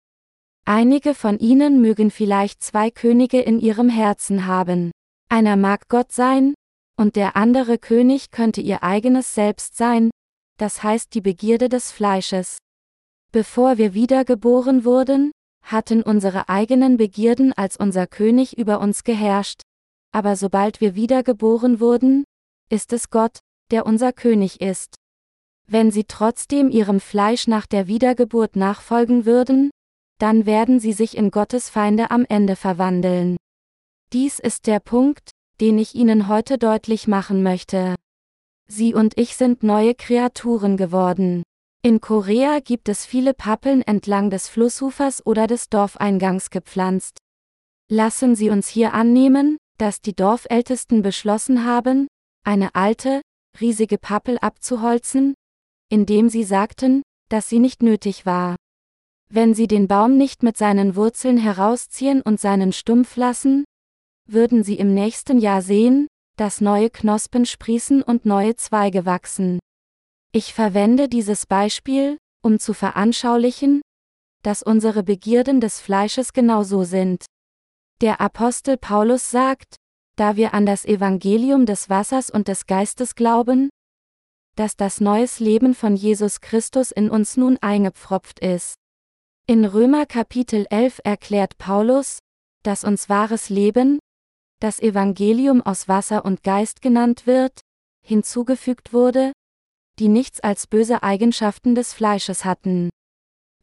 [0.71, 4.91] Einige von ihnen mögen vielleicht zwei Könige in ihrem Herzen haben.
[5.27, 6.53] Einer mag Gott sein,
[6.95, 10.11] und der andere König könnte ihr eigenes Selbst sein,
[10.59, 12.59] das heißt die Begierde des Fleisches.
[13.31, 15.31] Bevor wir wiedergeboren wurden,
[15.63, 19.63] hatten unsere eigenen Begierden als unser König über uns geherrscht,
[20.11, 22.25] aber sobald wir wiedergeboren wurden,
[22.69, 23.39] ist es Gott,
[23.71, 24.93] der unser König ist.
[25.65, 29.71] Wenn sie trotzdem ihrem Fleisch nach der Wiedergeburt nachfolgen würden,
[30.19, 33.37] dann werden sie sich in Gottes Feinde am Ende verwandeln.
[34.13, 37.95] Dies ist der Punkt, den ich Ihnen heute deutlich machen möchte.
[38.67, 41.43] Sie und ich sind neue Kreaturen geworden.
[41.81, 47.17] In Korea gibt es viele Pappeln entlang des Flussufers oder des Dorfeingangs gepflanzt.
[47.89, 52.07] Lassen Sie uns hier annehmen, dass die Dorfältesten beschlossen haben,
[52.43, 53.21] eine alte,
[53.59, 55.33] riesige Pappel abzuholzen,
[55.89, 58.55] indem sie sagten, dass sie nicht nötig war.
[59.31, 63.63] Wenn sie den Baum nicht mit seinen Wurzeln herausziehen und seinen Stumpf lassen,
[64.25, 69.59] würden sie im nächsten Jahr sehen, dass neue Knospen sprießen und neue Zweige wachsen.
[70.31, 73.81] Ich verwende dieses Beispiel, um zu veranschaulichen,
[74.43, 77.25] dass unsere Begierden des Fleisches genauso sind.
[78.01, 79.75] Der Apostel Paulus sagt,
[80.15, 83.69] da wir an das Evangelium des Wassers und des Geistes glauben,
[84.55, 88.75] dass das neues Leben von Jesus Christus in uns nun eingepfropft ist.
[89.49, 92.19] In Römer Kapitel 11 erklärt Paulus,
[92.61, 93.97] dass uns wahres Leben,
[94.59, 97.61] das Evangelium aus Wasser und Geist genannt wird,
[98.05, 99.31] hinzugefügt wurde,
[99.97, 102.91] die nichts als böse Eigenschaften des Fleisches hatten.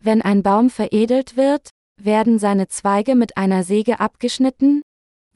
[0.00, 1.70] Wenn ein Baum veredelt wird,
[2.02, 4.82] werden seine Zweige mit einer Säge abgeschnitten,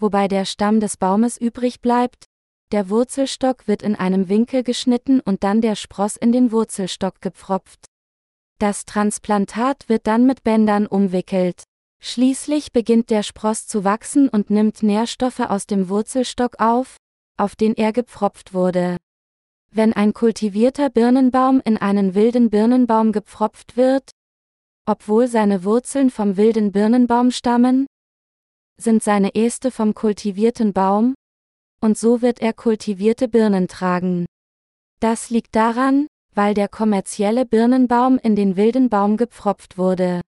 [0.00, 2.24] wobei der Stamm des Baumes übrig bleibt,
[2.72, 7.86] der Wurzelstock wird in einem Winkel geschnitten und dann der Spross in den Wurzelstock gepfropft.
[8.60, 11.64] Das Transplantat wird dann mit Bändern umwickelt.
[12.02, 16.98] Schließlich beginnt der Spross zu wachsen und nimmt Nährstoffe aus dem Wurzelstock auf,
[17.38, 18.98] auf den er gepfropft wurde.
[19.70, 24.10] Wenn ein kultivierter Birnenbaum in einen wilden Birnenbaum gepfropft wird,
[24.84, 27.86] obwohl seine Wurzeln vom wilden Birnenbaum stammen,
[28.76, 31.14] sind seine Äste vom kultivierten Baum,
[31.80, 34.26] und so wird er kultivierte Birnen tragen.
[35.00, 40.20] Das liegt daran, weil der kommerzielle Birnenbaum in den wilden Baum gepfropft wurde.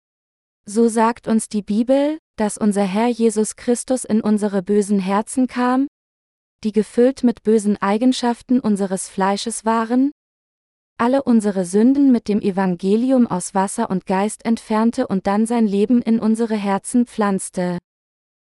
[0.65, 5.89] So sagt uns die Bibel, dass unser Herr Jesus Christus in unsere bösen Herzen kam,
[6.65, 10.13] die gefüllt mit bösen Eigenschaften unseres Fleisches waren,
[10.99, 16.01] alle unsere Sünden mit dem Evangelium aus Wasser und Geist entfernte und dann sein Leben
[16.01, 17.79] in unsere Herzen pflanzte.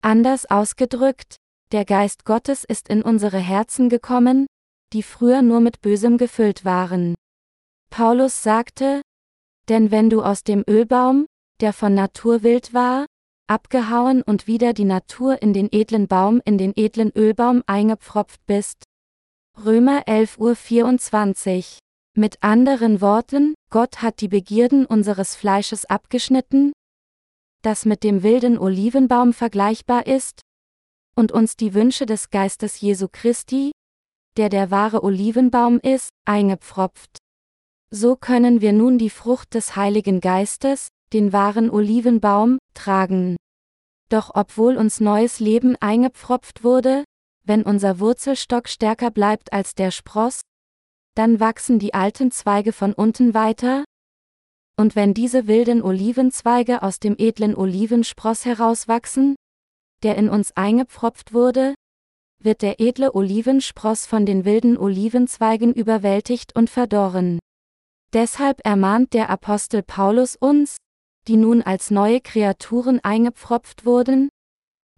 [0.02, 1.36] Anders ausgedrückt,
[1.72, 4.46] der Geist Gottes ist in unsere Herzen gekommen,
[4.92, 7.16] die früher nur mit Bösem gefüllt waren.
[7.90, 9.02] Paulus sagte,
[9.68, 11.26] denn wenn du aus dem Ölbaum,
[11.60, 13.06] der von Natur wild war,
[13.46, 18.84] abgehauen und wieder die Natur in den edlen Baum in den edlen Ölbaum eingepfropft bist.
[19.64, 21.78] Römer 11 Uhr 24
[22.16, 26.72] mit anderen Worten, Gott hat die Begierden unseres Fleisches abgeschnitten,
[27.62, 30.40] das mit dem wilden Olivenbaum vergleichbar ist,
[31.16, 33.72] und uns die Wünsche des Geistes Jesu Christi,
[34.36, 37.18] der der wahre Olivenbaum ist, eingepfropft.
[37.96, 43.36] So können wir nun die Frucht des Heiligen Geistes, den wahren Olivenbaum, tragen.
[44.08, 47.04] Doch obwohl uns neues Leben eingepfropft wurde,
[47.44, 50.40] wenn unser Wurzelstock stärker bleibt als der Spross,
[51.14, 53.84] dann wachsen die alten Zweige von unten weiter,
[54.76, 59.36] und wenn diese wilden Olivenzweige aus dem edlen Olivenspross herauswachsen,
[60.02, 61.76] der in uns eingepfropft wurde,
[62.42, 67.38] wird der edle Olivenspross von den wilden Olivenzweigen überwältigt und verdorren.
[68.14, 70.76] Deshalb ermahnt der Apostel Paulus uns,
[71.26, 74.28] die nun als neue Kreaturen eingepfropft wurden,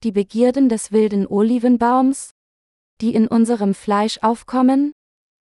[0.02, 2.32] die Begierden des wilden Olivenbaums,
[3.00, 4.92] die in unserem Fleisch aufkommen,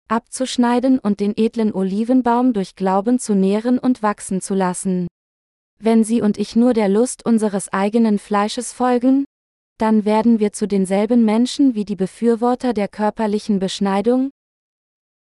[0.07, 5.07] abzuschneiden und den edlen Olivenbaum durch Glauben zu nähren und wachsen zu lassen.
[5.79, 9.25] Wenn Sie und ich nur der Lust unseres eigenen Fleisches folgen,
[9.79, 14.29] dann werden wir zu denselben Menschen wie die Befürworter der körperlichen Beschneidung,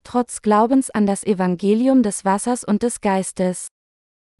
[0.04, 3.68] trotz Glaubens an das Evangelium des Wassers und des Geistes.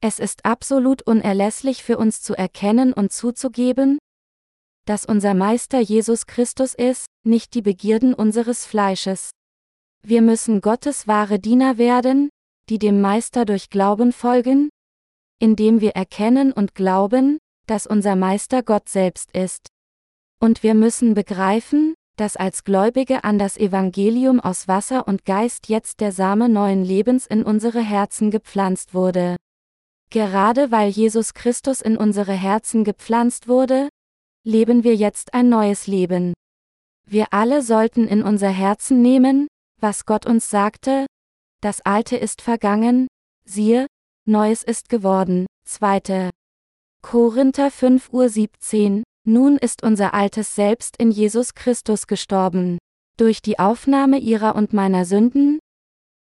[0.01, 3.99] Es ist absolut unerlässlich für uns zu erkennen und zuzugeben,
[4.87, 9.31] dass unser Meister Jesus Christus ist, nicht die Begierden unseres Fleisches.
[10.03, 12.31] Wir müssen Gottes wahre Diener werden,
[12.71, 14.71] die dem Meister durch Glauben folgen,
[15.39, 19.69] indem wir erkennen und glauben, dass unser Meister Gott selbst ist.
[20.41, 26.01] Und wir müssen begreifen, dass als Gläubige an das Evangelium aus Wasser und Geist jetzt
[26.01, 29.37] der Same neuen Lebens in unsere Herzen gepflanzt wurde.
[30.11, 33.89] Gerade weil Jesus Christus in unsere Herzen gepflanzt wurde,
[34.45, 36.35] leben wir jetzt ein neues Leben.
[37.07, 39.49] Wir alle sollten in unser Herzen nehmen,
[39.81, 41.07] was Gott uns sagte,
[41.63, 43.09] das Alte ist vergangen,
[43.47, 43.87] siehe,
[44.27, 45.47] Neues ist geworden.
[45.65, 46.29] 2.
[47.01, 52.79] Korinther 5 Uhr 17, nun ist unser altes Selbst in Jesus Christus gestorben.
[53.17, 55.59] Durch die Aufnahme ihrer und meiner Sünden,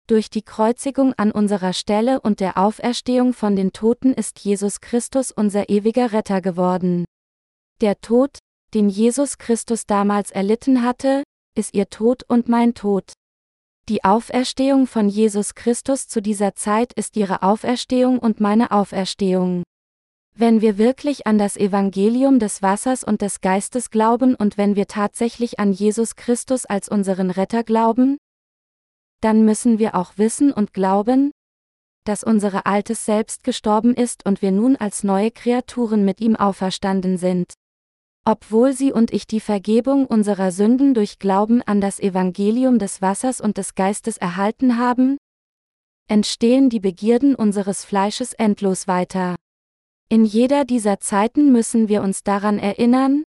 [0.08, 5.34] durch die Kreuzigung an unserer Stelle und der Auferstehung von den Toten ist Jesus Christus
[5.34, 7.04] unser ewiger Retter geworden.
[7.82, 8.40] Der Tod,
[8.74, 11.24] den Jesus Christus damals erlitten hatte,
[11.56, 13.12] ist ihr Tod und mein Tod.
[13.90, 19.64] Die Auferstehung von Jesus Christus zu dieser Zeit ist ihre Auferstehung und meine Auferstehung.
[20.40, 24.86] Wenn wir wirklich an das Evangelium des Wassers und des Geistes glauben und wenn wir
[24.86, 28.20] tatsächlich an Jesus Christus als unseren Retter glauben,
[29.20, 31.32] dann müssen wir auch wissen und glauben,
[32.04, 37.18] dass unser altes Selbst gestorben ist und wir nun als neue Kreaturen mit ihm auferstanden
[37.18, 37.54] sind.
[38.24, 43.42] Obwohl sie und ich die Vergebung unserer Sünden durch Glauben an das Evangelium des Wassers
[43.42, 45.18] und des Geistes erhalten haben,
[46.08, 49.36] entstehen die Begierden unseres Fleisches endlos weiter.
[50.10, 53.24] In jeder dieser Zeiten müssen wir uns daran erinnern,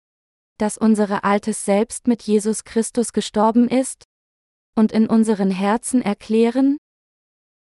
[0.59, 4.05] dass unsere altes Selbst mit Jesus Christus gestorben ist,
[4.77, 6.77] und in unseren Herzen erklären,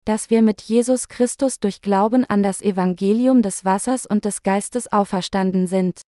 [0.05, 4.91] dass wir mit Jesus Christus durch Glauben an das Evangelium des Wassers und des Geistes
[4.91, 6.01] auferstanden sind.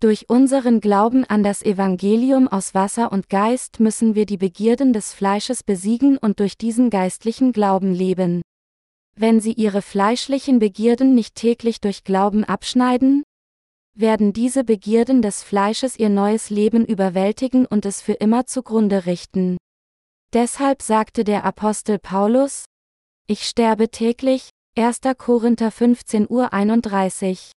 [0.00, 5.12] Durch unseren Glauben an das Evangelium aus Wasser und Geist müssen wir die Begierden des
[5.12, 8.42] Fleisches besiegen und durch diesen geistlichen Glauben leben.
[9.20, 13.24] Wenn sie ihre fleischlichen Begierden nicht täglich durch Glauben abschneiden,
[13.92, 19.56] werden diese Begierden des Fleisches ihr neues Leben überwältigen und es für immer zugrunde richten.
[20.32, 22.64] Deshalb sagte der Apostel Paulus,
[23.26, 25.00] Ich sterbe täglich, 1.
[25.16, 27.50] Korinther 15 Uhr 31.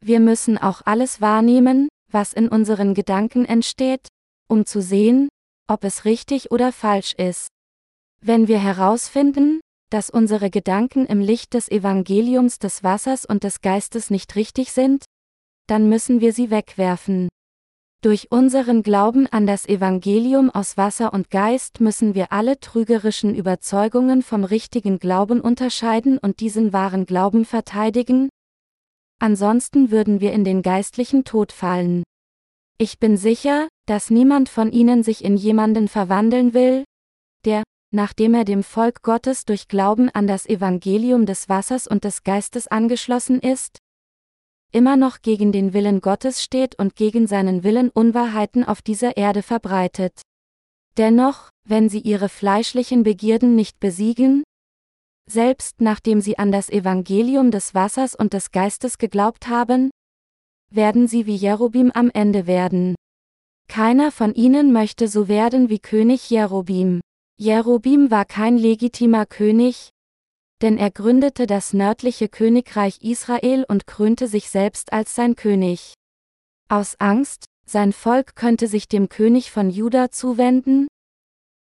[0.00, 4.06] Wir müssen auch alles wahrnehmen, was in unseren Gedanken entsteht,
[4.48, 5.28] um zu sehen,
[5.66, 7.48] ob es richtig oder falsch ist.
[8.20, 9.58] Wenn wir herausfinden,
[9.94, 15.04] dass unsere Gedanken im Licht des Evangeliums des Wassers und des Geistes nicht richtig sind,
[15.68, 17.28] dann müssen wir sie wegwerfen.
[18.02, 24.22] Durch unseren Glauben an das Evangelium aus Wasser und Geist müssen wir alle trügerischen Überzeugungen
[24.22, 28.30] vom richtigen Glauben unterscheiden und diesen wahren Glauben verteidigen,
[29.20, 32.02] ansonsten würden wir in den geistlichen Tod fallen.
[32.78, 36.82] Ich bin sicher, dass niemand von ihnen sich in jemanden verwandeln will,
[37.44, 37.62] der,
[37.94, 42.66] nachdem er dem Volk Gottes durch Glauben an das Evangelium des Wassers und des Geistes
[42.66, 43.78] angeschlossen ist,
[44.72, 49.42] immer noch gegen den Willen Gottes steht und gegen seinen Willen Unwahrheiten auf dieser Erde
[49.42, 50.22] verbreitet.
[50.96, 54.42] Dennoch, wenn sie ihre fleischlichen Begierden nicht besiegen,
[55.30, 59.90] selbst nachdem sie an das Evangelium des Wassers und des Geistes geglaubt haben,
[60.70, 62.96] werden sie wie Jerobim am Ende werden.
[63.68, 67.00] Keiner von ihnen möchte so werden wie König Jerobim.
[67.36, 69.90] Jerobim war kein legitimer König,
[70.62, 75.94] denn er gründete das nördliche Königreich Israel und krönte sich selbst als sein König.
[76.68, 80.86] Aus Angst, sein Volk könnte sich dem König von Juda zuwenden,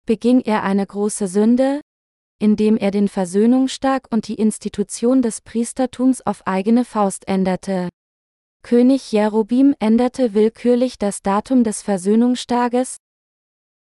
[0.06, 1.80] beging er eine große Sünde,
[2.40, 7.90] indem er den Versöhnungstag und die Institution des Priestertums auf eigene Faust änderte.
[8.62, 12.96] König Jerobim änderte willkürlich das Datum des Versöhnungstages,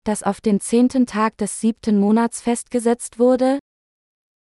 [0.03, 3.59] das auf den zehnten Tag des siebten Monats festgesetzt wurde,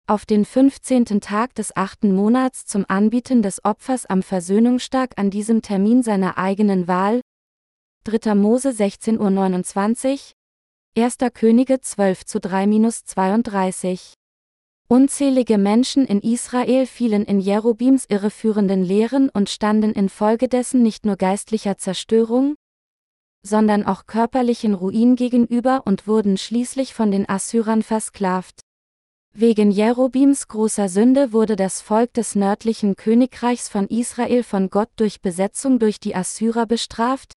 [0.08, 1.22] auf den 15.
[1.22, 6.88] Tag des achten Monats zum Anbieten des Opfers am Versöhnungstag an diesem Termin seiner eigenen
[6.88, 7.22] Wahl.
[8.04, 8.36] 3.
[8.36, 10.34] Mose 16.29
[10.98, 11.18] Uhr, 1.
[11.34, 14.14] Könige 12 zu 3-32.
[14.90, 21.78] Unzählige Menschen in Israel fielen in Jerobims irreführenden Lehren und standen infolgedessen nicht nur geistlicher
[21.78, 22.56] Zerstörung,
[23.44, 28.62] sondern auch körperlichen Ruin gegenüber und wurden schließlich von den Assyrern versklavt.
[29.34, 35.22] Wegen Jerobims großer Sünde wurde das Volk des nördlichen Königreichs von Israel von Gott durch
[35.22, 37.34] Besetzung durch die Assyrer bestraft,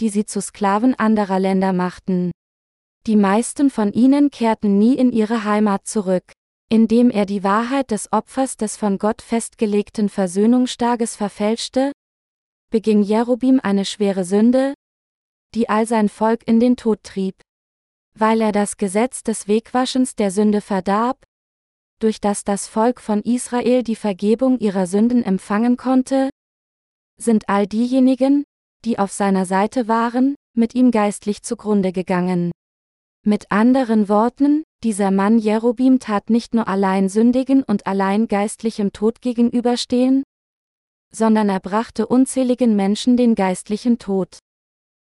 [0.00, 2.32] die sie zu Sklaven anderer Länder machten.
[3.06, 6.32] Die meisten von ihnen kehrten nie in ihre Heimat zurück.
[6.70, 11.92] Indem er die Wahrheit des Opfers des von Gott festgelegten Versöhnungstages verfälschte,
[12.70, 14.74] beging Jerobim eine schwere Sünde,
[15.54, 17.34] die all sein Volk in den Tod trieb
[18.18, 21.24] weil er das Gesetz des Wegwaschens der Sünde verdarb,
[22.00, 26.30] durch das das Volk von Israel die Vergebung ihrer Sünden empfangen konnte,
[27.20, 28.44] sind all diejenigen,
[28.84, 32.52] die auf seiner Seite waren, mit ihm geistlich zugrunde gegangen.
[33.24, 39.20] Mit anderen Worten, dieser Mann Jerobim tat nicht nur allein sündigen und allein geistlichem Tod
[39.20, 40.22] gegenüberstehen,
[41.12, 44.38] sondern er brachte unzähligen Menschen den geistlichen Tod.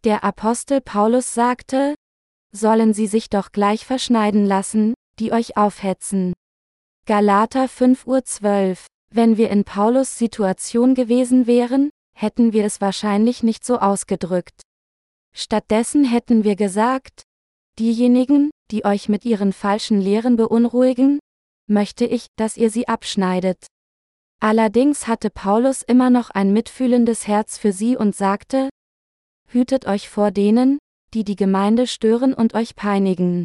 [0.04, 1.94] Der Apostel Paulus sagte,
[2.52, 6.34] sollen sie sich doch gleich verschneiden lassen, die euch aufhetzen.
[7.06, 8.76] Galater 5.12 Uhr
[9.12, 14.60] Wenn wir in Paulus Situation gewesen wären, hätten wir es wahrscheinlich nicht so ausgedrückt.
[15.34, 17.22] Stattdessen hätten wir gesagt,
[17.78, 21.18] diejenigen, die euch mit ihren falschen Lehren beunruhigen,
[21.68, 23.66] möchte ich, dass ihr sie abschneidet.
[24.40, 28.68] Allerdings hatte Paulus immer noch ein mitfühlendes Herz für sie und sagte,
[29.50, 30.78] Hütet euch vor denen,
[31.14, 33.44] die die Gemeinde stören und euch peinigen.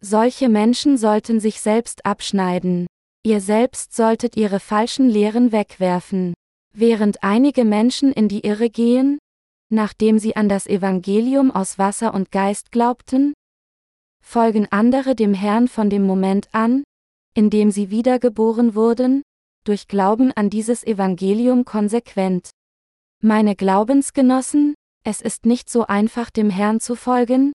[0.00, 2.86] Solche Menschen sollten sich selbst abschneiden.
[3.24, 6.34] Ihr selbst solltet ihre falschen Lehren wegwerfen.
[6.74, 9.18] Während einige Menschen in die Irre gehen,
[9.70, 13.32] nachdem sie an das Evangelium aus Wasser und Geist glaubten,
[14.22, 16.84] folgen andere dem Herrn von dem Moment an,
[17.34, 19.22] in dem sie wiedergeboren wurden,
[19.64, 22.50] durch Glauben an dieses Evangelium konsequent.
[23.22, 24.74] Meine Glaubensgenossen,
[25.04, 27.52] es ist nicht so einfach dem Herrn zu folgen,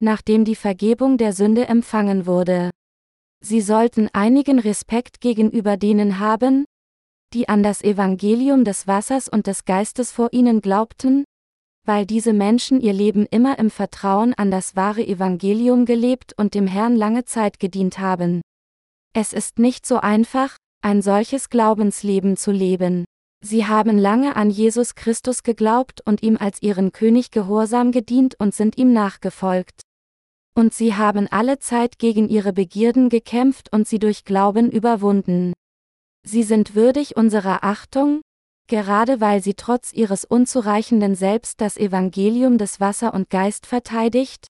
[0.00, 2.70] nachdem die Vergebung der Sünde empfangen wurde.
[3.40, 6.64] Sie sollten einigen Respekt gegenüber denen haben,
[7.34, 11.24] die an das Evangelium des Wassers und des Geistes vor ihnen glaubten,
[11.84, 16.66] weil diese Menschen ihr Leben immer im Vertrauen an das wahre Evangelium gelebt und dem
[16.66, 18.40] Herrn lange Zeit gedient haben.
[19.14, 23.04] Es ist nicht so einfach, ein solches Glaubensleben zu leben.
[23.40, 28.54] Sie haben lange an Jesus Christus geglaubt und ihm als ihren König gehorsam gedient und
[28.54, 29.82] sind ihm nachgefolgt.
[30.54, 35.52] Und sie haben alle Zeit gegen ihre Begierden gekämpft und sie durch Glauben überwunden.
[36.26, 38.22] Sie sind würdig unserer Achtung,
[38.66, 44.48] gerade weil sie trotz ihres unzureichenden Selbst das Evangelium des Wasser und Geist verteidigt,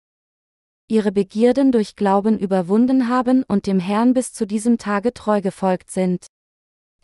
[0.89, 5.91] ihre Begierden durch Glauben überwunden haben und dem Herrn bis zu diesem Tage treu gefolgt
[5.91, 6.27] sind.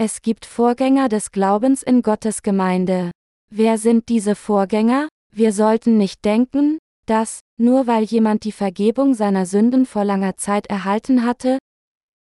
[0.04, 3.12] Es gibt Vorgänger des Glaubens in Gottes Gemeinde.
[3.52, 5.06] Wer sind diese Vorgänger?
[5.32, 10.66] Wir sollten nicht denken, dass, nur weil jemand die Vergebung seiner Sünden vor langer Zeit
[10.66, 11.58] erhalten hatte,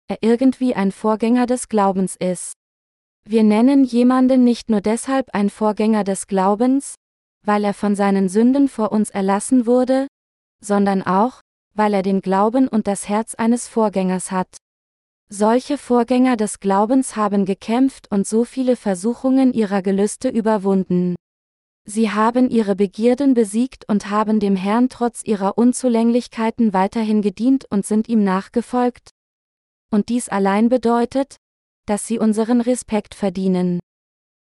[0.10, 2.52] er irgendwie ein Vorgänger des Glaubens ist.
[3.26, 6.96] Wir nennen jemanden nicht nur deshalb ein Vorgänger des Glaubens,
[7.46, 10.08] weil er von seinen Sünden vor uns erlassen wurde,
[10.62, 11.40] sondern auch,
[11.76, 14.58] weil er den Glauben und das Herz eines Vorgängers hat.
[15.32, 21.14] Solche Vorgänger des Glaubens haben gekämpft und so viele Versuchungen ihrer Gelüste überwunden.
[21.86, 27.86] Sie haben ihre Begierden besiegt und haben dem Herrn trotz ihrer Unzulänglichkeiten weiterhin gedient und
[27.86, 29.12] sind ihm nachgefolgt.
[29.92, 31.36] Und dies allein bedeutet,
[31.86, 33.80] dass sie unseren Respekt verdienen.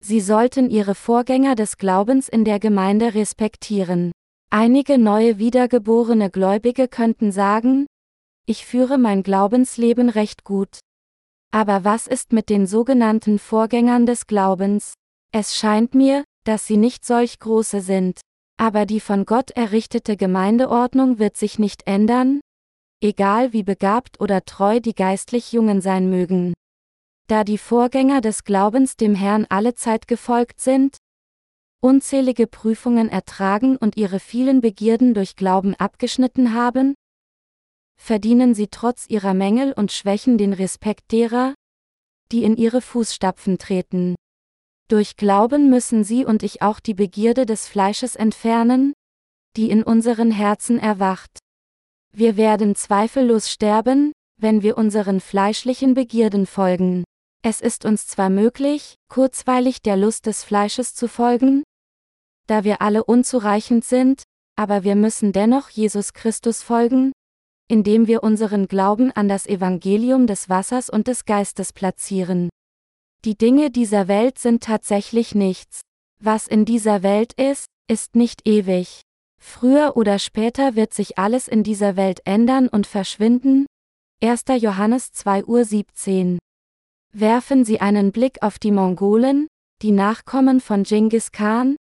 [0.03, 4.13] Sie sollten ihre Vorgänger des Glaubens in der Gemeinde respektieren.
[4.49, 7.87] Einige neue wiedergeborene Gläubige könnten sagen,
[8.51, 10.81] ich führe mein Glaubensleben recht gut.
[11.53, 14.95] Aber was ist mit den sogenannten Vorgängern des Glaubens?
[15.33, 18.21] Es scheint mir, dass sie nicht solch große sind.
[18.61, 22.41] Aber die von Gott errichtete Gemeindeordnung wird sich nicht ändern,
[23.01, 26.53] egal wie begabt oder treu die geistlich Jungen sein mögen.
[27.29, 30.97] Da die Vorgänger des Glaubens dem Herrn alle Zeit gefolgt sind,
[31.81, 36.97] unzählige Prüfungen ertragen und ihre vielen Begierden durch Glauben abgeschnitten haben,
[38.01, 41.55] verdienen sie trotz ihrer Mängel und Schwächen den Respekt derer,
[42.33, 44.15] die in ihre Fußstapfen treten.
[44.89, 48.95] Durch Glauben müssen sie und ich auch die Begierde des Fleisches entfernen,
[49.57, 51.39] die in unseren Herzen erwacht.
[52.13, 57.05] Wir werden zweifellos sterben, wenn wir unseren fleischlichen Begierden folgen.
[57.43, 61.63] Es ist uns zwar möglich, kurzweilig der Lust des Fleisches zu folgen,
[62.47, 64.25] da wir alle unzureichend sind,
[64.57, 67.13] aber wir müssen dennoch Jesus Christus folgen,
[67.71, 72.49] indem wir unseren Glauben an das Evangelium des Wassers und des Geistes platzieren.
[73.25, 75.83] Die Dinge dieser Welt sind tatsächlich nichts.
[76.21, 79.03] Was in dieser Welt ist, ist nicht ewig.
[79.41, 83.67] Früher oder später wird sich alles in dieser Welt ändern und verschwinden.
[84.23, 84.45] 1.
[84.59, 86.39] Johannes 2 Uhr 17.
[87.13, 89.47] Werfen Sie einen Blick auf die Mongolen,
[89.81, 91.77] die Nachkommen von Genghis Khan,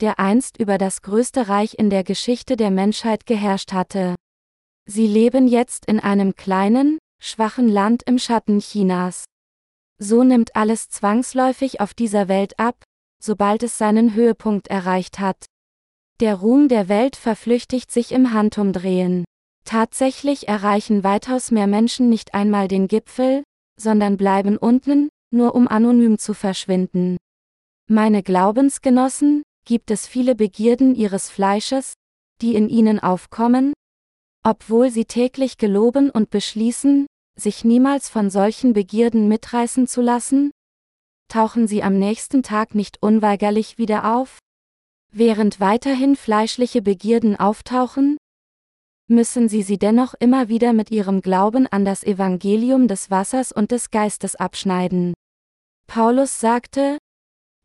[0.00, 4.16] der einst über das größte Reich in der Geschichte der Menschheit geherrscht hatte.
[4.88, 9.24] Sie leben jetzt in einem kleinen, schwachen Land im Schatten Chinas.
[9.98, 12.76] So nimmt alles zwangsläufig auf dieser Welt ab,
[13.22, 15.46] sobald es seinen Höhepunkt erreicht hat.
[16.20, 19.24] Der Ruhm der Welt verflüchtigt sich im Handumdrehen.
[19.64, 23.42] Tatsächlich erreichen weitaus mehr Menschen nicht einmal den Gipfel,
[23.78, 27.16] sondern bleiben unten, nur um anonym zu verschwinden.
[27.88, 31.94] Meine Glaubensgenossen, gibt es viele Begierden ihres Fleisches,
[32.40, 33.72] die in ihnen aufkommen,
[34.46, 40.52] obwohl sie täglich geloben und beschließen, sich niemals von solchen Begierden mitreißen zu lassen?
[41.26, 44.38] Tauchen sie am nächsten Tag nicht unweigerlich wieder auf?
[45.12, 48.18] Während weiterhin fleischliche Begierden auftauchen?
[49.08, 53.72] Müssen sie sie dennoch immer wieder mit ihrem Glauben an das Evangelium des Wassers und
[53.72, 55.14] des Geistes abschneiden.
[55.88, 56.98] Paulus sagte,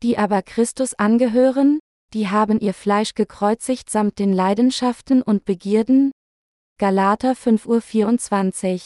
[0.02, 1.78] die aber Christus angehören,
[2.12, 6.10] die haben ihr Fleisch gekreuzigt samt den Leidenschaften und Begierden,
[6.82, 8.80] Galater 5.24 Uhr.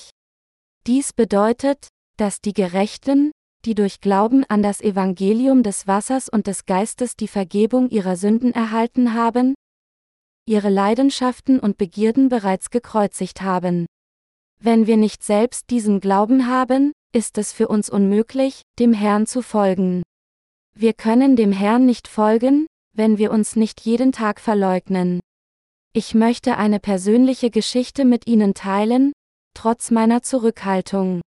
[0.87, 1.89] Dies bedeutet,
[2.19, 3.33] dass die Gerechten,
[3.65, 8.53] die durch Glauben an das Evangelium des Wassers und des Geistes die Vergebung ihrer Sünden
[8.53, 9.55] erhalten haben,
[10.47, 13.87] ihre Leidenschaften und Begierden bereits gekreuzigt haben.
[14.61, 19.41] Wenn wir nicht selbst diesen Glauben haben, ist es für uns unmöglich, dem Herrn zu
[19.41, 20.03] folgen.
[20.75, 25.21] Wir können dem Herrn nicht folgen, wenn wir uns nicht jeden Tag verleugnen.
[25.99, 29.13] Ich möchte eine persönliche Geschichte mit Ihnen teilen,
[29.55, 31.23] trotz meiner Zurückhaltung.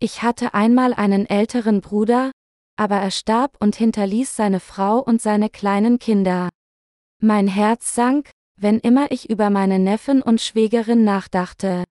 [0.00, 2.32] Ich hatte einmal einen älteren Bruder,
[2.76, 6.48] aber er starb und hinterließ seine Frau und seine kleinen Kinder.
[7.20, 11.84] Mein Herz sank, wenn immer ich über meine Neffen und Schwägerin nachdachte.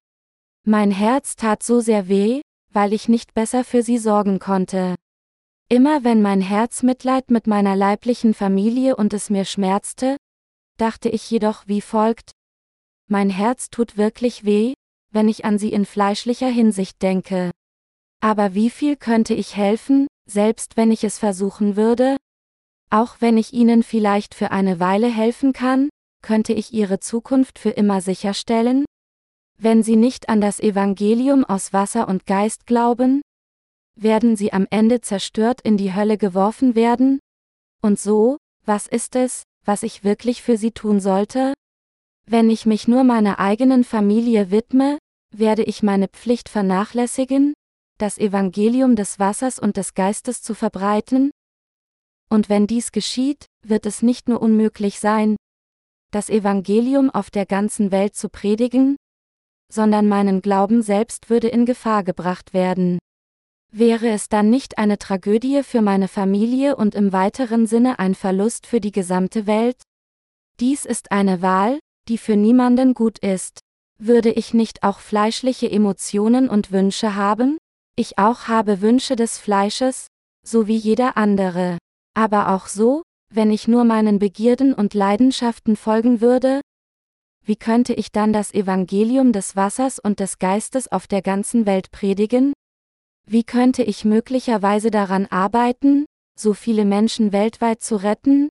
[0.65, 2.41] Mein Herz tat so sehr weh,
[2.73, 4.95] weil ich nicht besser für sie sorgen konnte.
[5.69, 10.17] Immer wenn mein Herz Mitleid mit meiner leiblichen Familie und es mir schmerzte,
[10.81, 12.31] dachte ich jedoch wie folgt,
[13.07, 14.73] mein Herz tut wirklich weh,
[15.11, 17.51] wenn ich an sie in fleischlicher Hinsicht denke.
[18.19, 22.17] Aber wie viel könnte ich helfen, selbst wenn ich es versuchen würde?
[22.89, 25.89] Auch wenn ich ihnen vielleicht für eine Weile helfen kann,
[26.23, 28.85] könnte ich ihre Zukunft für immer sicherstellen?
[29.57, 33.21] Wenn sie nicht an das Evangelium aus Wasser und Geist glauben,
[33.95, 37.19] werden sie am Ende zerstört in die Hölle geworfen werden?
[37.81, 41.53] Und so, was ist es, was ich wirklich für sie tun sollte?
[42.27, 44.97] Wenn ich mich nur meiner eigenen Familie widme,
[45.35, 47.53] werde ich meine Pflicht vernachlässigen,
[47.97, 51.31] das Evangelium des Wassers und des Geistes zu verbreiten?
[52.29, 55.35] Und wenn dies geschieht, wird es nicht nur unmöglich sein,
[56.11, 58.97] das Evangelium auf der ganzen Welt zu predigen,
[59.71, 62.99] sondern meinen Glauben selbst würde in Gefahr gebracht werden.
[63.73, 68.67] Wäre es dann nicht eine Tragödie für meine Familie und im weiteren Sinne ein Verlust
[68.67, 69.81] für die gesamte Welt?
[70.59, 73.61] Dies ist eine Wahl, die für niemanden gut ist.
[73.97, 77.57] Würde ich nicht auch fleischliche Emotionen und Wünsche haben?
[77.95, 80.07] Ich auch habe Wünsche des Fleisches,
[80.45, 81.77] so wie jeder andere.
[82.13, 83.03] Aber auch so,
[83.33, 86.59] wenn ich nur meinen Begierden und Leidenschaften folgen würde?
[87.45, 91.91] Wie könnte ich dann das Evangelium des Wassers und des Geistes auf der ganzen Welt
[91.91, 92.51] predigen?
[93.25, 96.05] Wie könnte ich möglicherweise daran arbeiten,
[96.37, 98.49] so viele Menschen weltweit zu retten,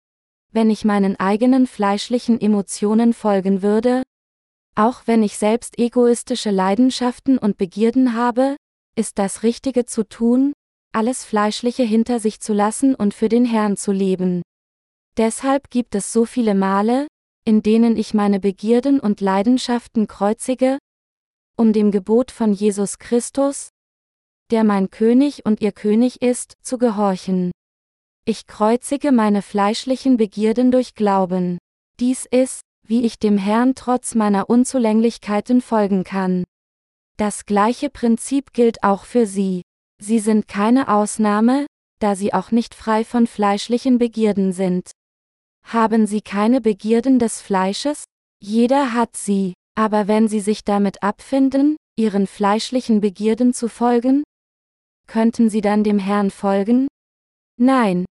[0.52, 4.02] wenn ich meinen eigenen fleischlichen Emotionen folgen würde?
[4.74, 8.56] Auch wenn ich selbst egoistische Leidenschaften und Begierden habe,
[8.96, 10.52] ist das Richtige zu tun,
[10.92, 14.42] alles Fleischliche hinter sich zu lassen und für den Herrn zu leben.
[15.16, 17.06] Deshalb gibt es so viele Male,
[17.44, 20.78] in denen ich meine Begierden und Leidenschaften kreuzige,
[21.56, 23.70] um dem Gebot von Jesus Christus,
[24.50, 27.50] der mein König und ihr König ist, zu gehorchen.
[28.24, 31.58] Ich kreuzige meine fleischlichen Begierden durch Glauben.
[32.00, 36.44] Dies ist, wie ich dem Herrn trotz meiner Unzulänglichkeiten folgen kann.
[37.16, 39.62] Das gleiche Prinzip gilt auch für Sie.
[40.02, 41.66] Sie sind keine Ausnahme,
[42.00, 44.90] da Sie auch nicht frei von fleischlichen Begierden sind.
[45.64, 48.04] Haben Sie keine Begierden des Fleisches?
[48.40, 54.22] Jeder hat sie, aber wenn Sie sich damit abfinden, Ihren fleischlichen Begierden zu folgen,
[55.06, 56.88] könnten Sie dann dem Herrn folgen?
[57.58, 58.04] Nein.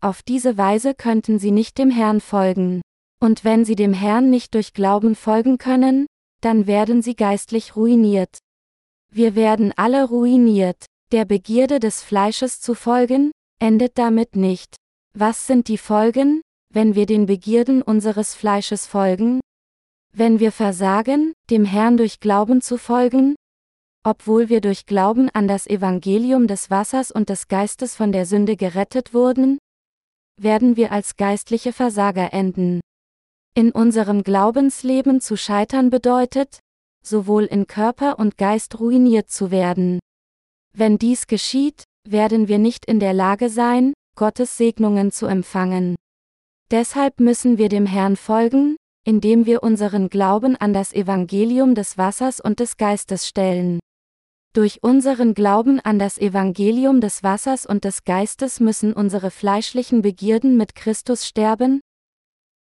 [0.00, 2.82] Auf diese Weise könnten Sie nicht dem Herrn folgen.
[3.20, 6.06] Und wenn Sie dem Herrn nicht durch Glauben folgen können,
[6.40, 8.38] dann werden Sie geistlich ruiniert.
[9.10, 10.84] Wir werden alle ruiniert.
[11.10, 14.76] Der Begierde des Fleisches zu folgen, endet damit nicht.
[15.14, 16.42] Was sind die Folgen,
[16.72, 19.40] wenn wir den Begierden unseres Fleisches folgen?
[20.12, 23.34] Wenn wir versagen, dem Herrn durch Glauben zu folgen,
[24.08, 28.56] obwohl wir durch Glauben an das Evangelium des Wassers und des Geistes von der Sünde
[28.56, 29.58] gerettet wurden?
[30.40, 32.80] Werden wir als geistliche Versager enden.
[33.54, 36.60] In unserem Glaubensleben zu scheitern bedeutet,
[37.04, 39.98] sowohl in Körper und Geist ruiniert zu werden.
[40.74, 45.96] Wenn dies geschieht, werden wir nicht in der Lage sein, Gottes Segnungen zu empfangen.
[46.70, 52.40] Deshalb müssen wir dem Herrn folgen, indem wir unseren Glauben an das Evangelium des Wassers
[52.40, 53.80] und des Geistes stellen.
[54.58, 60.56] Durch unseren Glauben an das Evangelium des Wassers und des Geistes müssen unsere fleischlichen Begierden
[60.56, 61.80] mit Christus sterben,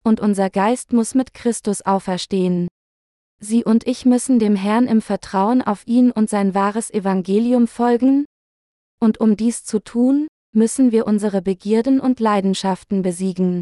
[0.03, 2.69] und unser Geist muss mit Christus auferstehen.
[3.39, 8.25] Sie und ich müssen dem Herrn im Vertrauen auf ihn und sein wahres Evangelium folgen,
[8.99, 10.25] und um dies zu tun,
[10.55, 13.61] müssen wir unsere Begierden und Leidenschaften besiegen.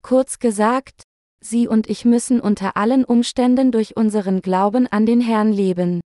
[0.00, 1.02] Kurz gesagt,
[1.44, 6.00] Sie und ich müssen unter allen Umständen durch unseren Glauben an den Herrn leben.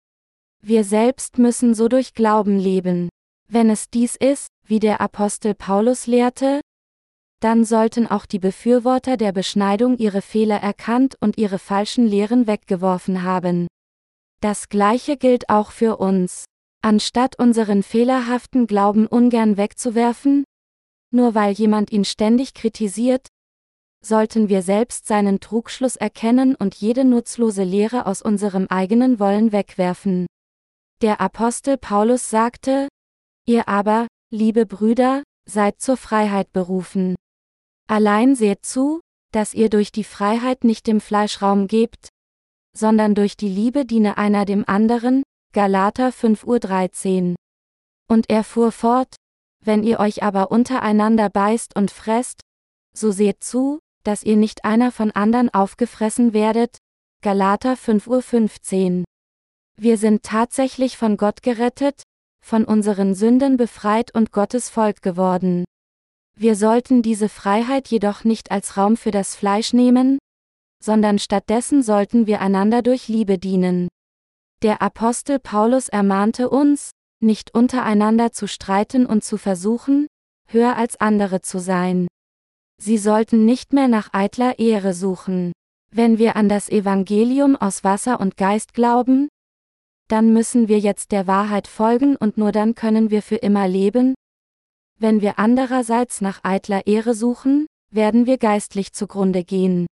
[0.65, 3.09] Wir selbst müssen so durch Glauben leben.
[3.49, 6.61] Wenn es dies ist, wie der Apostel Paulus lehrte,
[7.41, 13.25] dann sollten auch die Befürworter der Beschneidung ihre Fehler erkannt und ihre falschen Lehren weggeworfen
[13.25, 13.67] haben.
[14.41, 16.45] Das gleiche gilt auch für uns.
[16.81, 20.45] Anstatt unseren fehlerhaften Glauben ungern wegzuwerfen,
[21.13, 23.27] nur weil jemand ihn ständig kritisiert,
[24.05, 30.27] sollten wir selbst seinen Trugschluss erkennen und jede nutzlose Lehre aus unserem eigenen Wollen wegwerfen.
[31.03, 32.87] Der Apostel Paulus sagte,
[33.45, 37.17] Ihr aber, liebe Brüder, seid zur Freiheit berufen.
[37.89, 39.01] Allein seht zu,
[39.33, 42.09] dass ihr durch die Freiheit nicht dem Fleisch Raum gebt,
[42.79, 47.37] sondern durch die Liebe diene einer dem anderen, Galater 5.13 Uhr.
[48.09, 49.17] Und er fuhr fort,
[49.65, 52.43] wenn ihr euch aber untereinander beißt und fresst,
[52.97, 56.79] so seht zu, dass ihr nicht einer von anderen aufgefressen werdet,
[57.23, 59.05] Galater 5.15 Uhr.
[59.81, 62.03] Wir sind tatsächlich von Gott gerettet,
[62.45, 65.64] von unseren Sünden befreit und Gottes Volk geworden.
[66.37, 70.18] Wir sollten diese Freiheit jedoch nicht als Raum für das Fleisch nehmen,
[70.83, 73.89] sondern stattdessen sollten wir einander durch Liebe dienen.
[74.62, 80.07] Der Apostel Paulus ermahnte uns, nicht untereinander zu streiten und zu versuchen,
[80.49, 82.09] höher als andere zu sein.
[82.81, 85.53] Sie sollten nicht mehr nach eitler Ehre suchen.
[85.95, 89.29] Wenn wir an das Evangelium aus Wasser und Geist glauben,
[90.09, 94.15] dann müssen wir jetzt der Wahrheit folgen und nur dann können wir für immer leben.
[94.99, 99.87] Wenn wir andererseits nach eitler Ehre suchen, werden wir geistlich zugrunde gehen.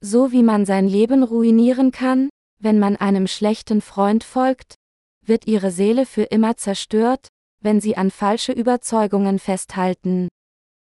[0.00, 2.28] So wie man sein Leben ruinieren kann,
[2.58, 4.74] wenn man einem schlechten Freund folgt,
[5.24, 7.28] wird ihre Seele für immer zerstört,
[7.60, 10.28] wenn sie an falsche Überzeugungen festhalten.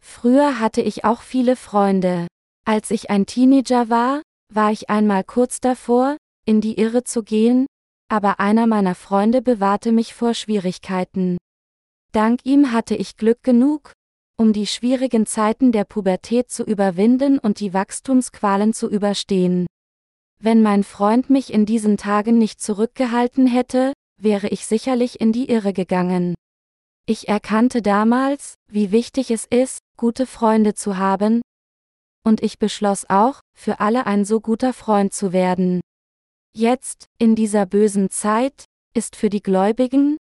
[0.01, 2.26] Früher hatte ich auch viele Freunde.
[2.64, 4.22] Als ich ein Teenager war,
[4.53, 7.66] war ich einmal kurz davor, in die Irre zu gehen,
[8.09, 11.38] aber einer meiner Freunde bewahrte mich vor Schwierigkeiten.
[12.12, 13.92] Dank ihm hatte ich Glück genug,
[14.36, 19.66] um die schwierigen Zeiten der Pubertät zu überwinden und die Wachstumsqualen zu überstehen.
[20.40, 25.48] Wenn mein Freund mich in diesen Tagen nicht zurückgehalten hätte, wäre ich sicherlich in die
[25.48, 26.34] Irre gegangen.
[27.07, 31.42] Ich erkannte damals, wie wichtig es ist, gute Freunde zu haben,
[32.24, 35.80] und ich beschloss auch, für alle ein so guter Freund zu werden.
[36.55, 40.18] Jetzt, in dieser bösen Zeit, ist für die Gläubigen,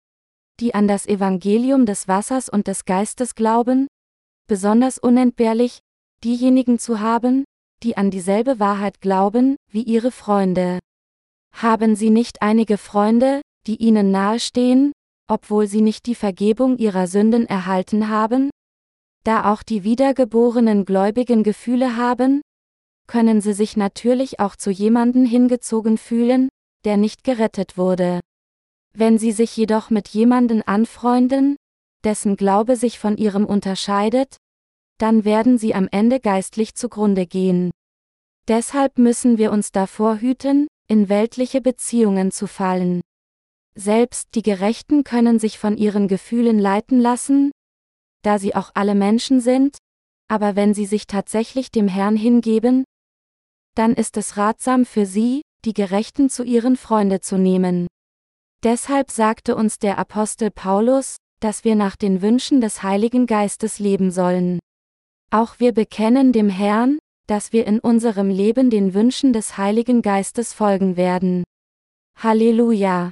[0.59, 3.87] die an das Evangelium des Wassers und des Geistes glauben,
[4.47, 5.79] besonders unentbehrlich,
[6.23, 7.45] diejenigen zu haben,
[7.83, 10.79] die an dieselbe Wahrheit glauben, wie ihre Freunde.
[11.53, 14.93] Haben Sie nicht einige Freunde, die Ihnen nahestehen,
[15.27, 18.49] obwohl Sie nicht die Vergebung Ihrer Sünden erhalten haben?
[19.23, 22.41] Da auch die wiedergeborenen Gläubigen Gefühle haben,
[23.07, 26.49] können sie sich natürlich auch zu jemanden hingezogen fühlen,
[26.85, 28.19] der nicht gerettet wurde.
[28.93, 31.57] Wenn sie sich jedoch mit jemanden anfreunden,
[32.03, 34.37] dessen Glaube sich von ihrem unterscheidet,
[34.97, 37.71] dann werden sie am Ende geistlich zugrunde gehen.
[38.47, 43.01] Deshalb müssen wir uns davor hüten, in weltliche Beziehungen zu fallen.
[43.75, 47.51] Selbst die Gerechten können sich von ihren Gefühlen leiten lassen,
[48.21, 49.77] da sie auch alle Menschen sind,
[50.27, 52.85] aber wenn sie sich tatsächlich dem Herrn hingeben,
[53.75, 57.87] dann ist es ratsam für sie, die Gerechten zu ihren Freunde zu nehmen.
[58.63, 64.09] Deshalb sagte uns der Apostel Paulus, dass wir nach den Wünschen des Heiligen Geistes leben
[64.09, 64.59] sollen.
[65.31, 66.97] Auch wir bekennen dem Herrn,
[67.27, 71.43] dass wir in unserem Leben den Wünschen des Heiligen Geistes folgen werden.
[72.17, 73.11] Halleluja!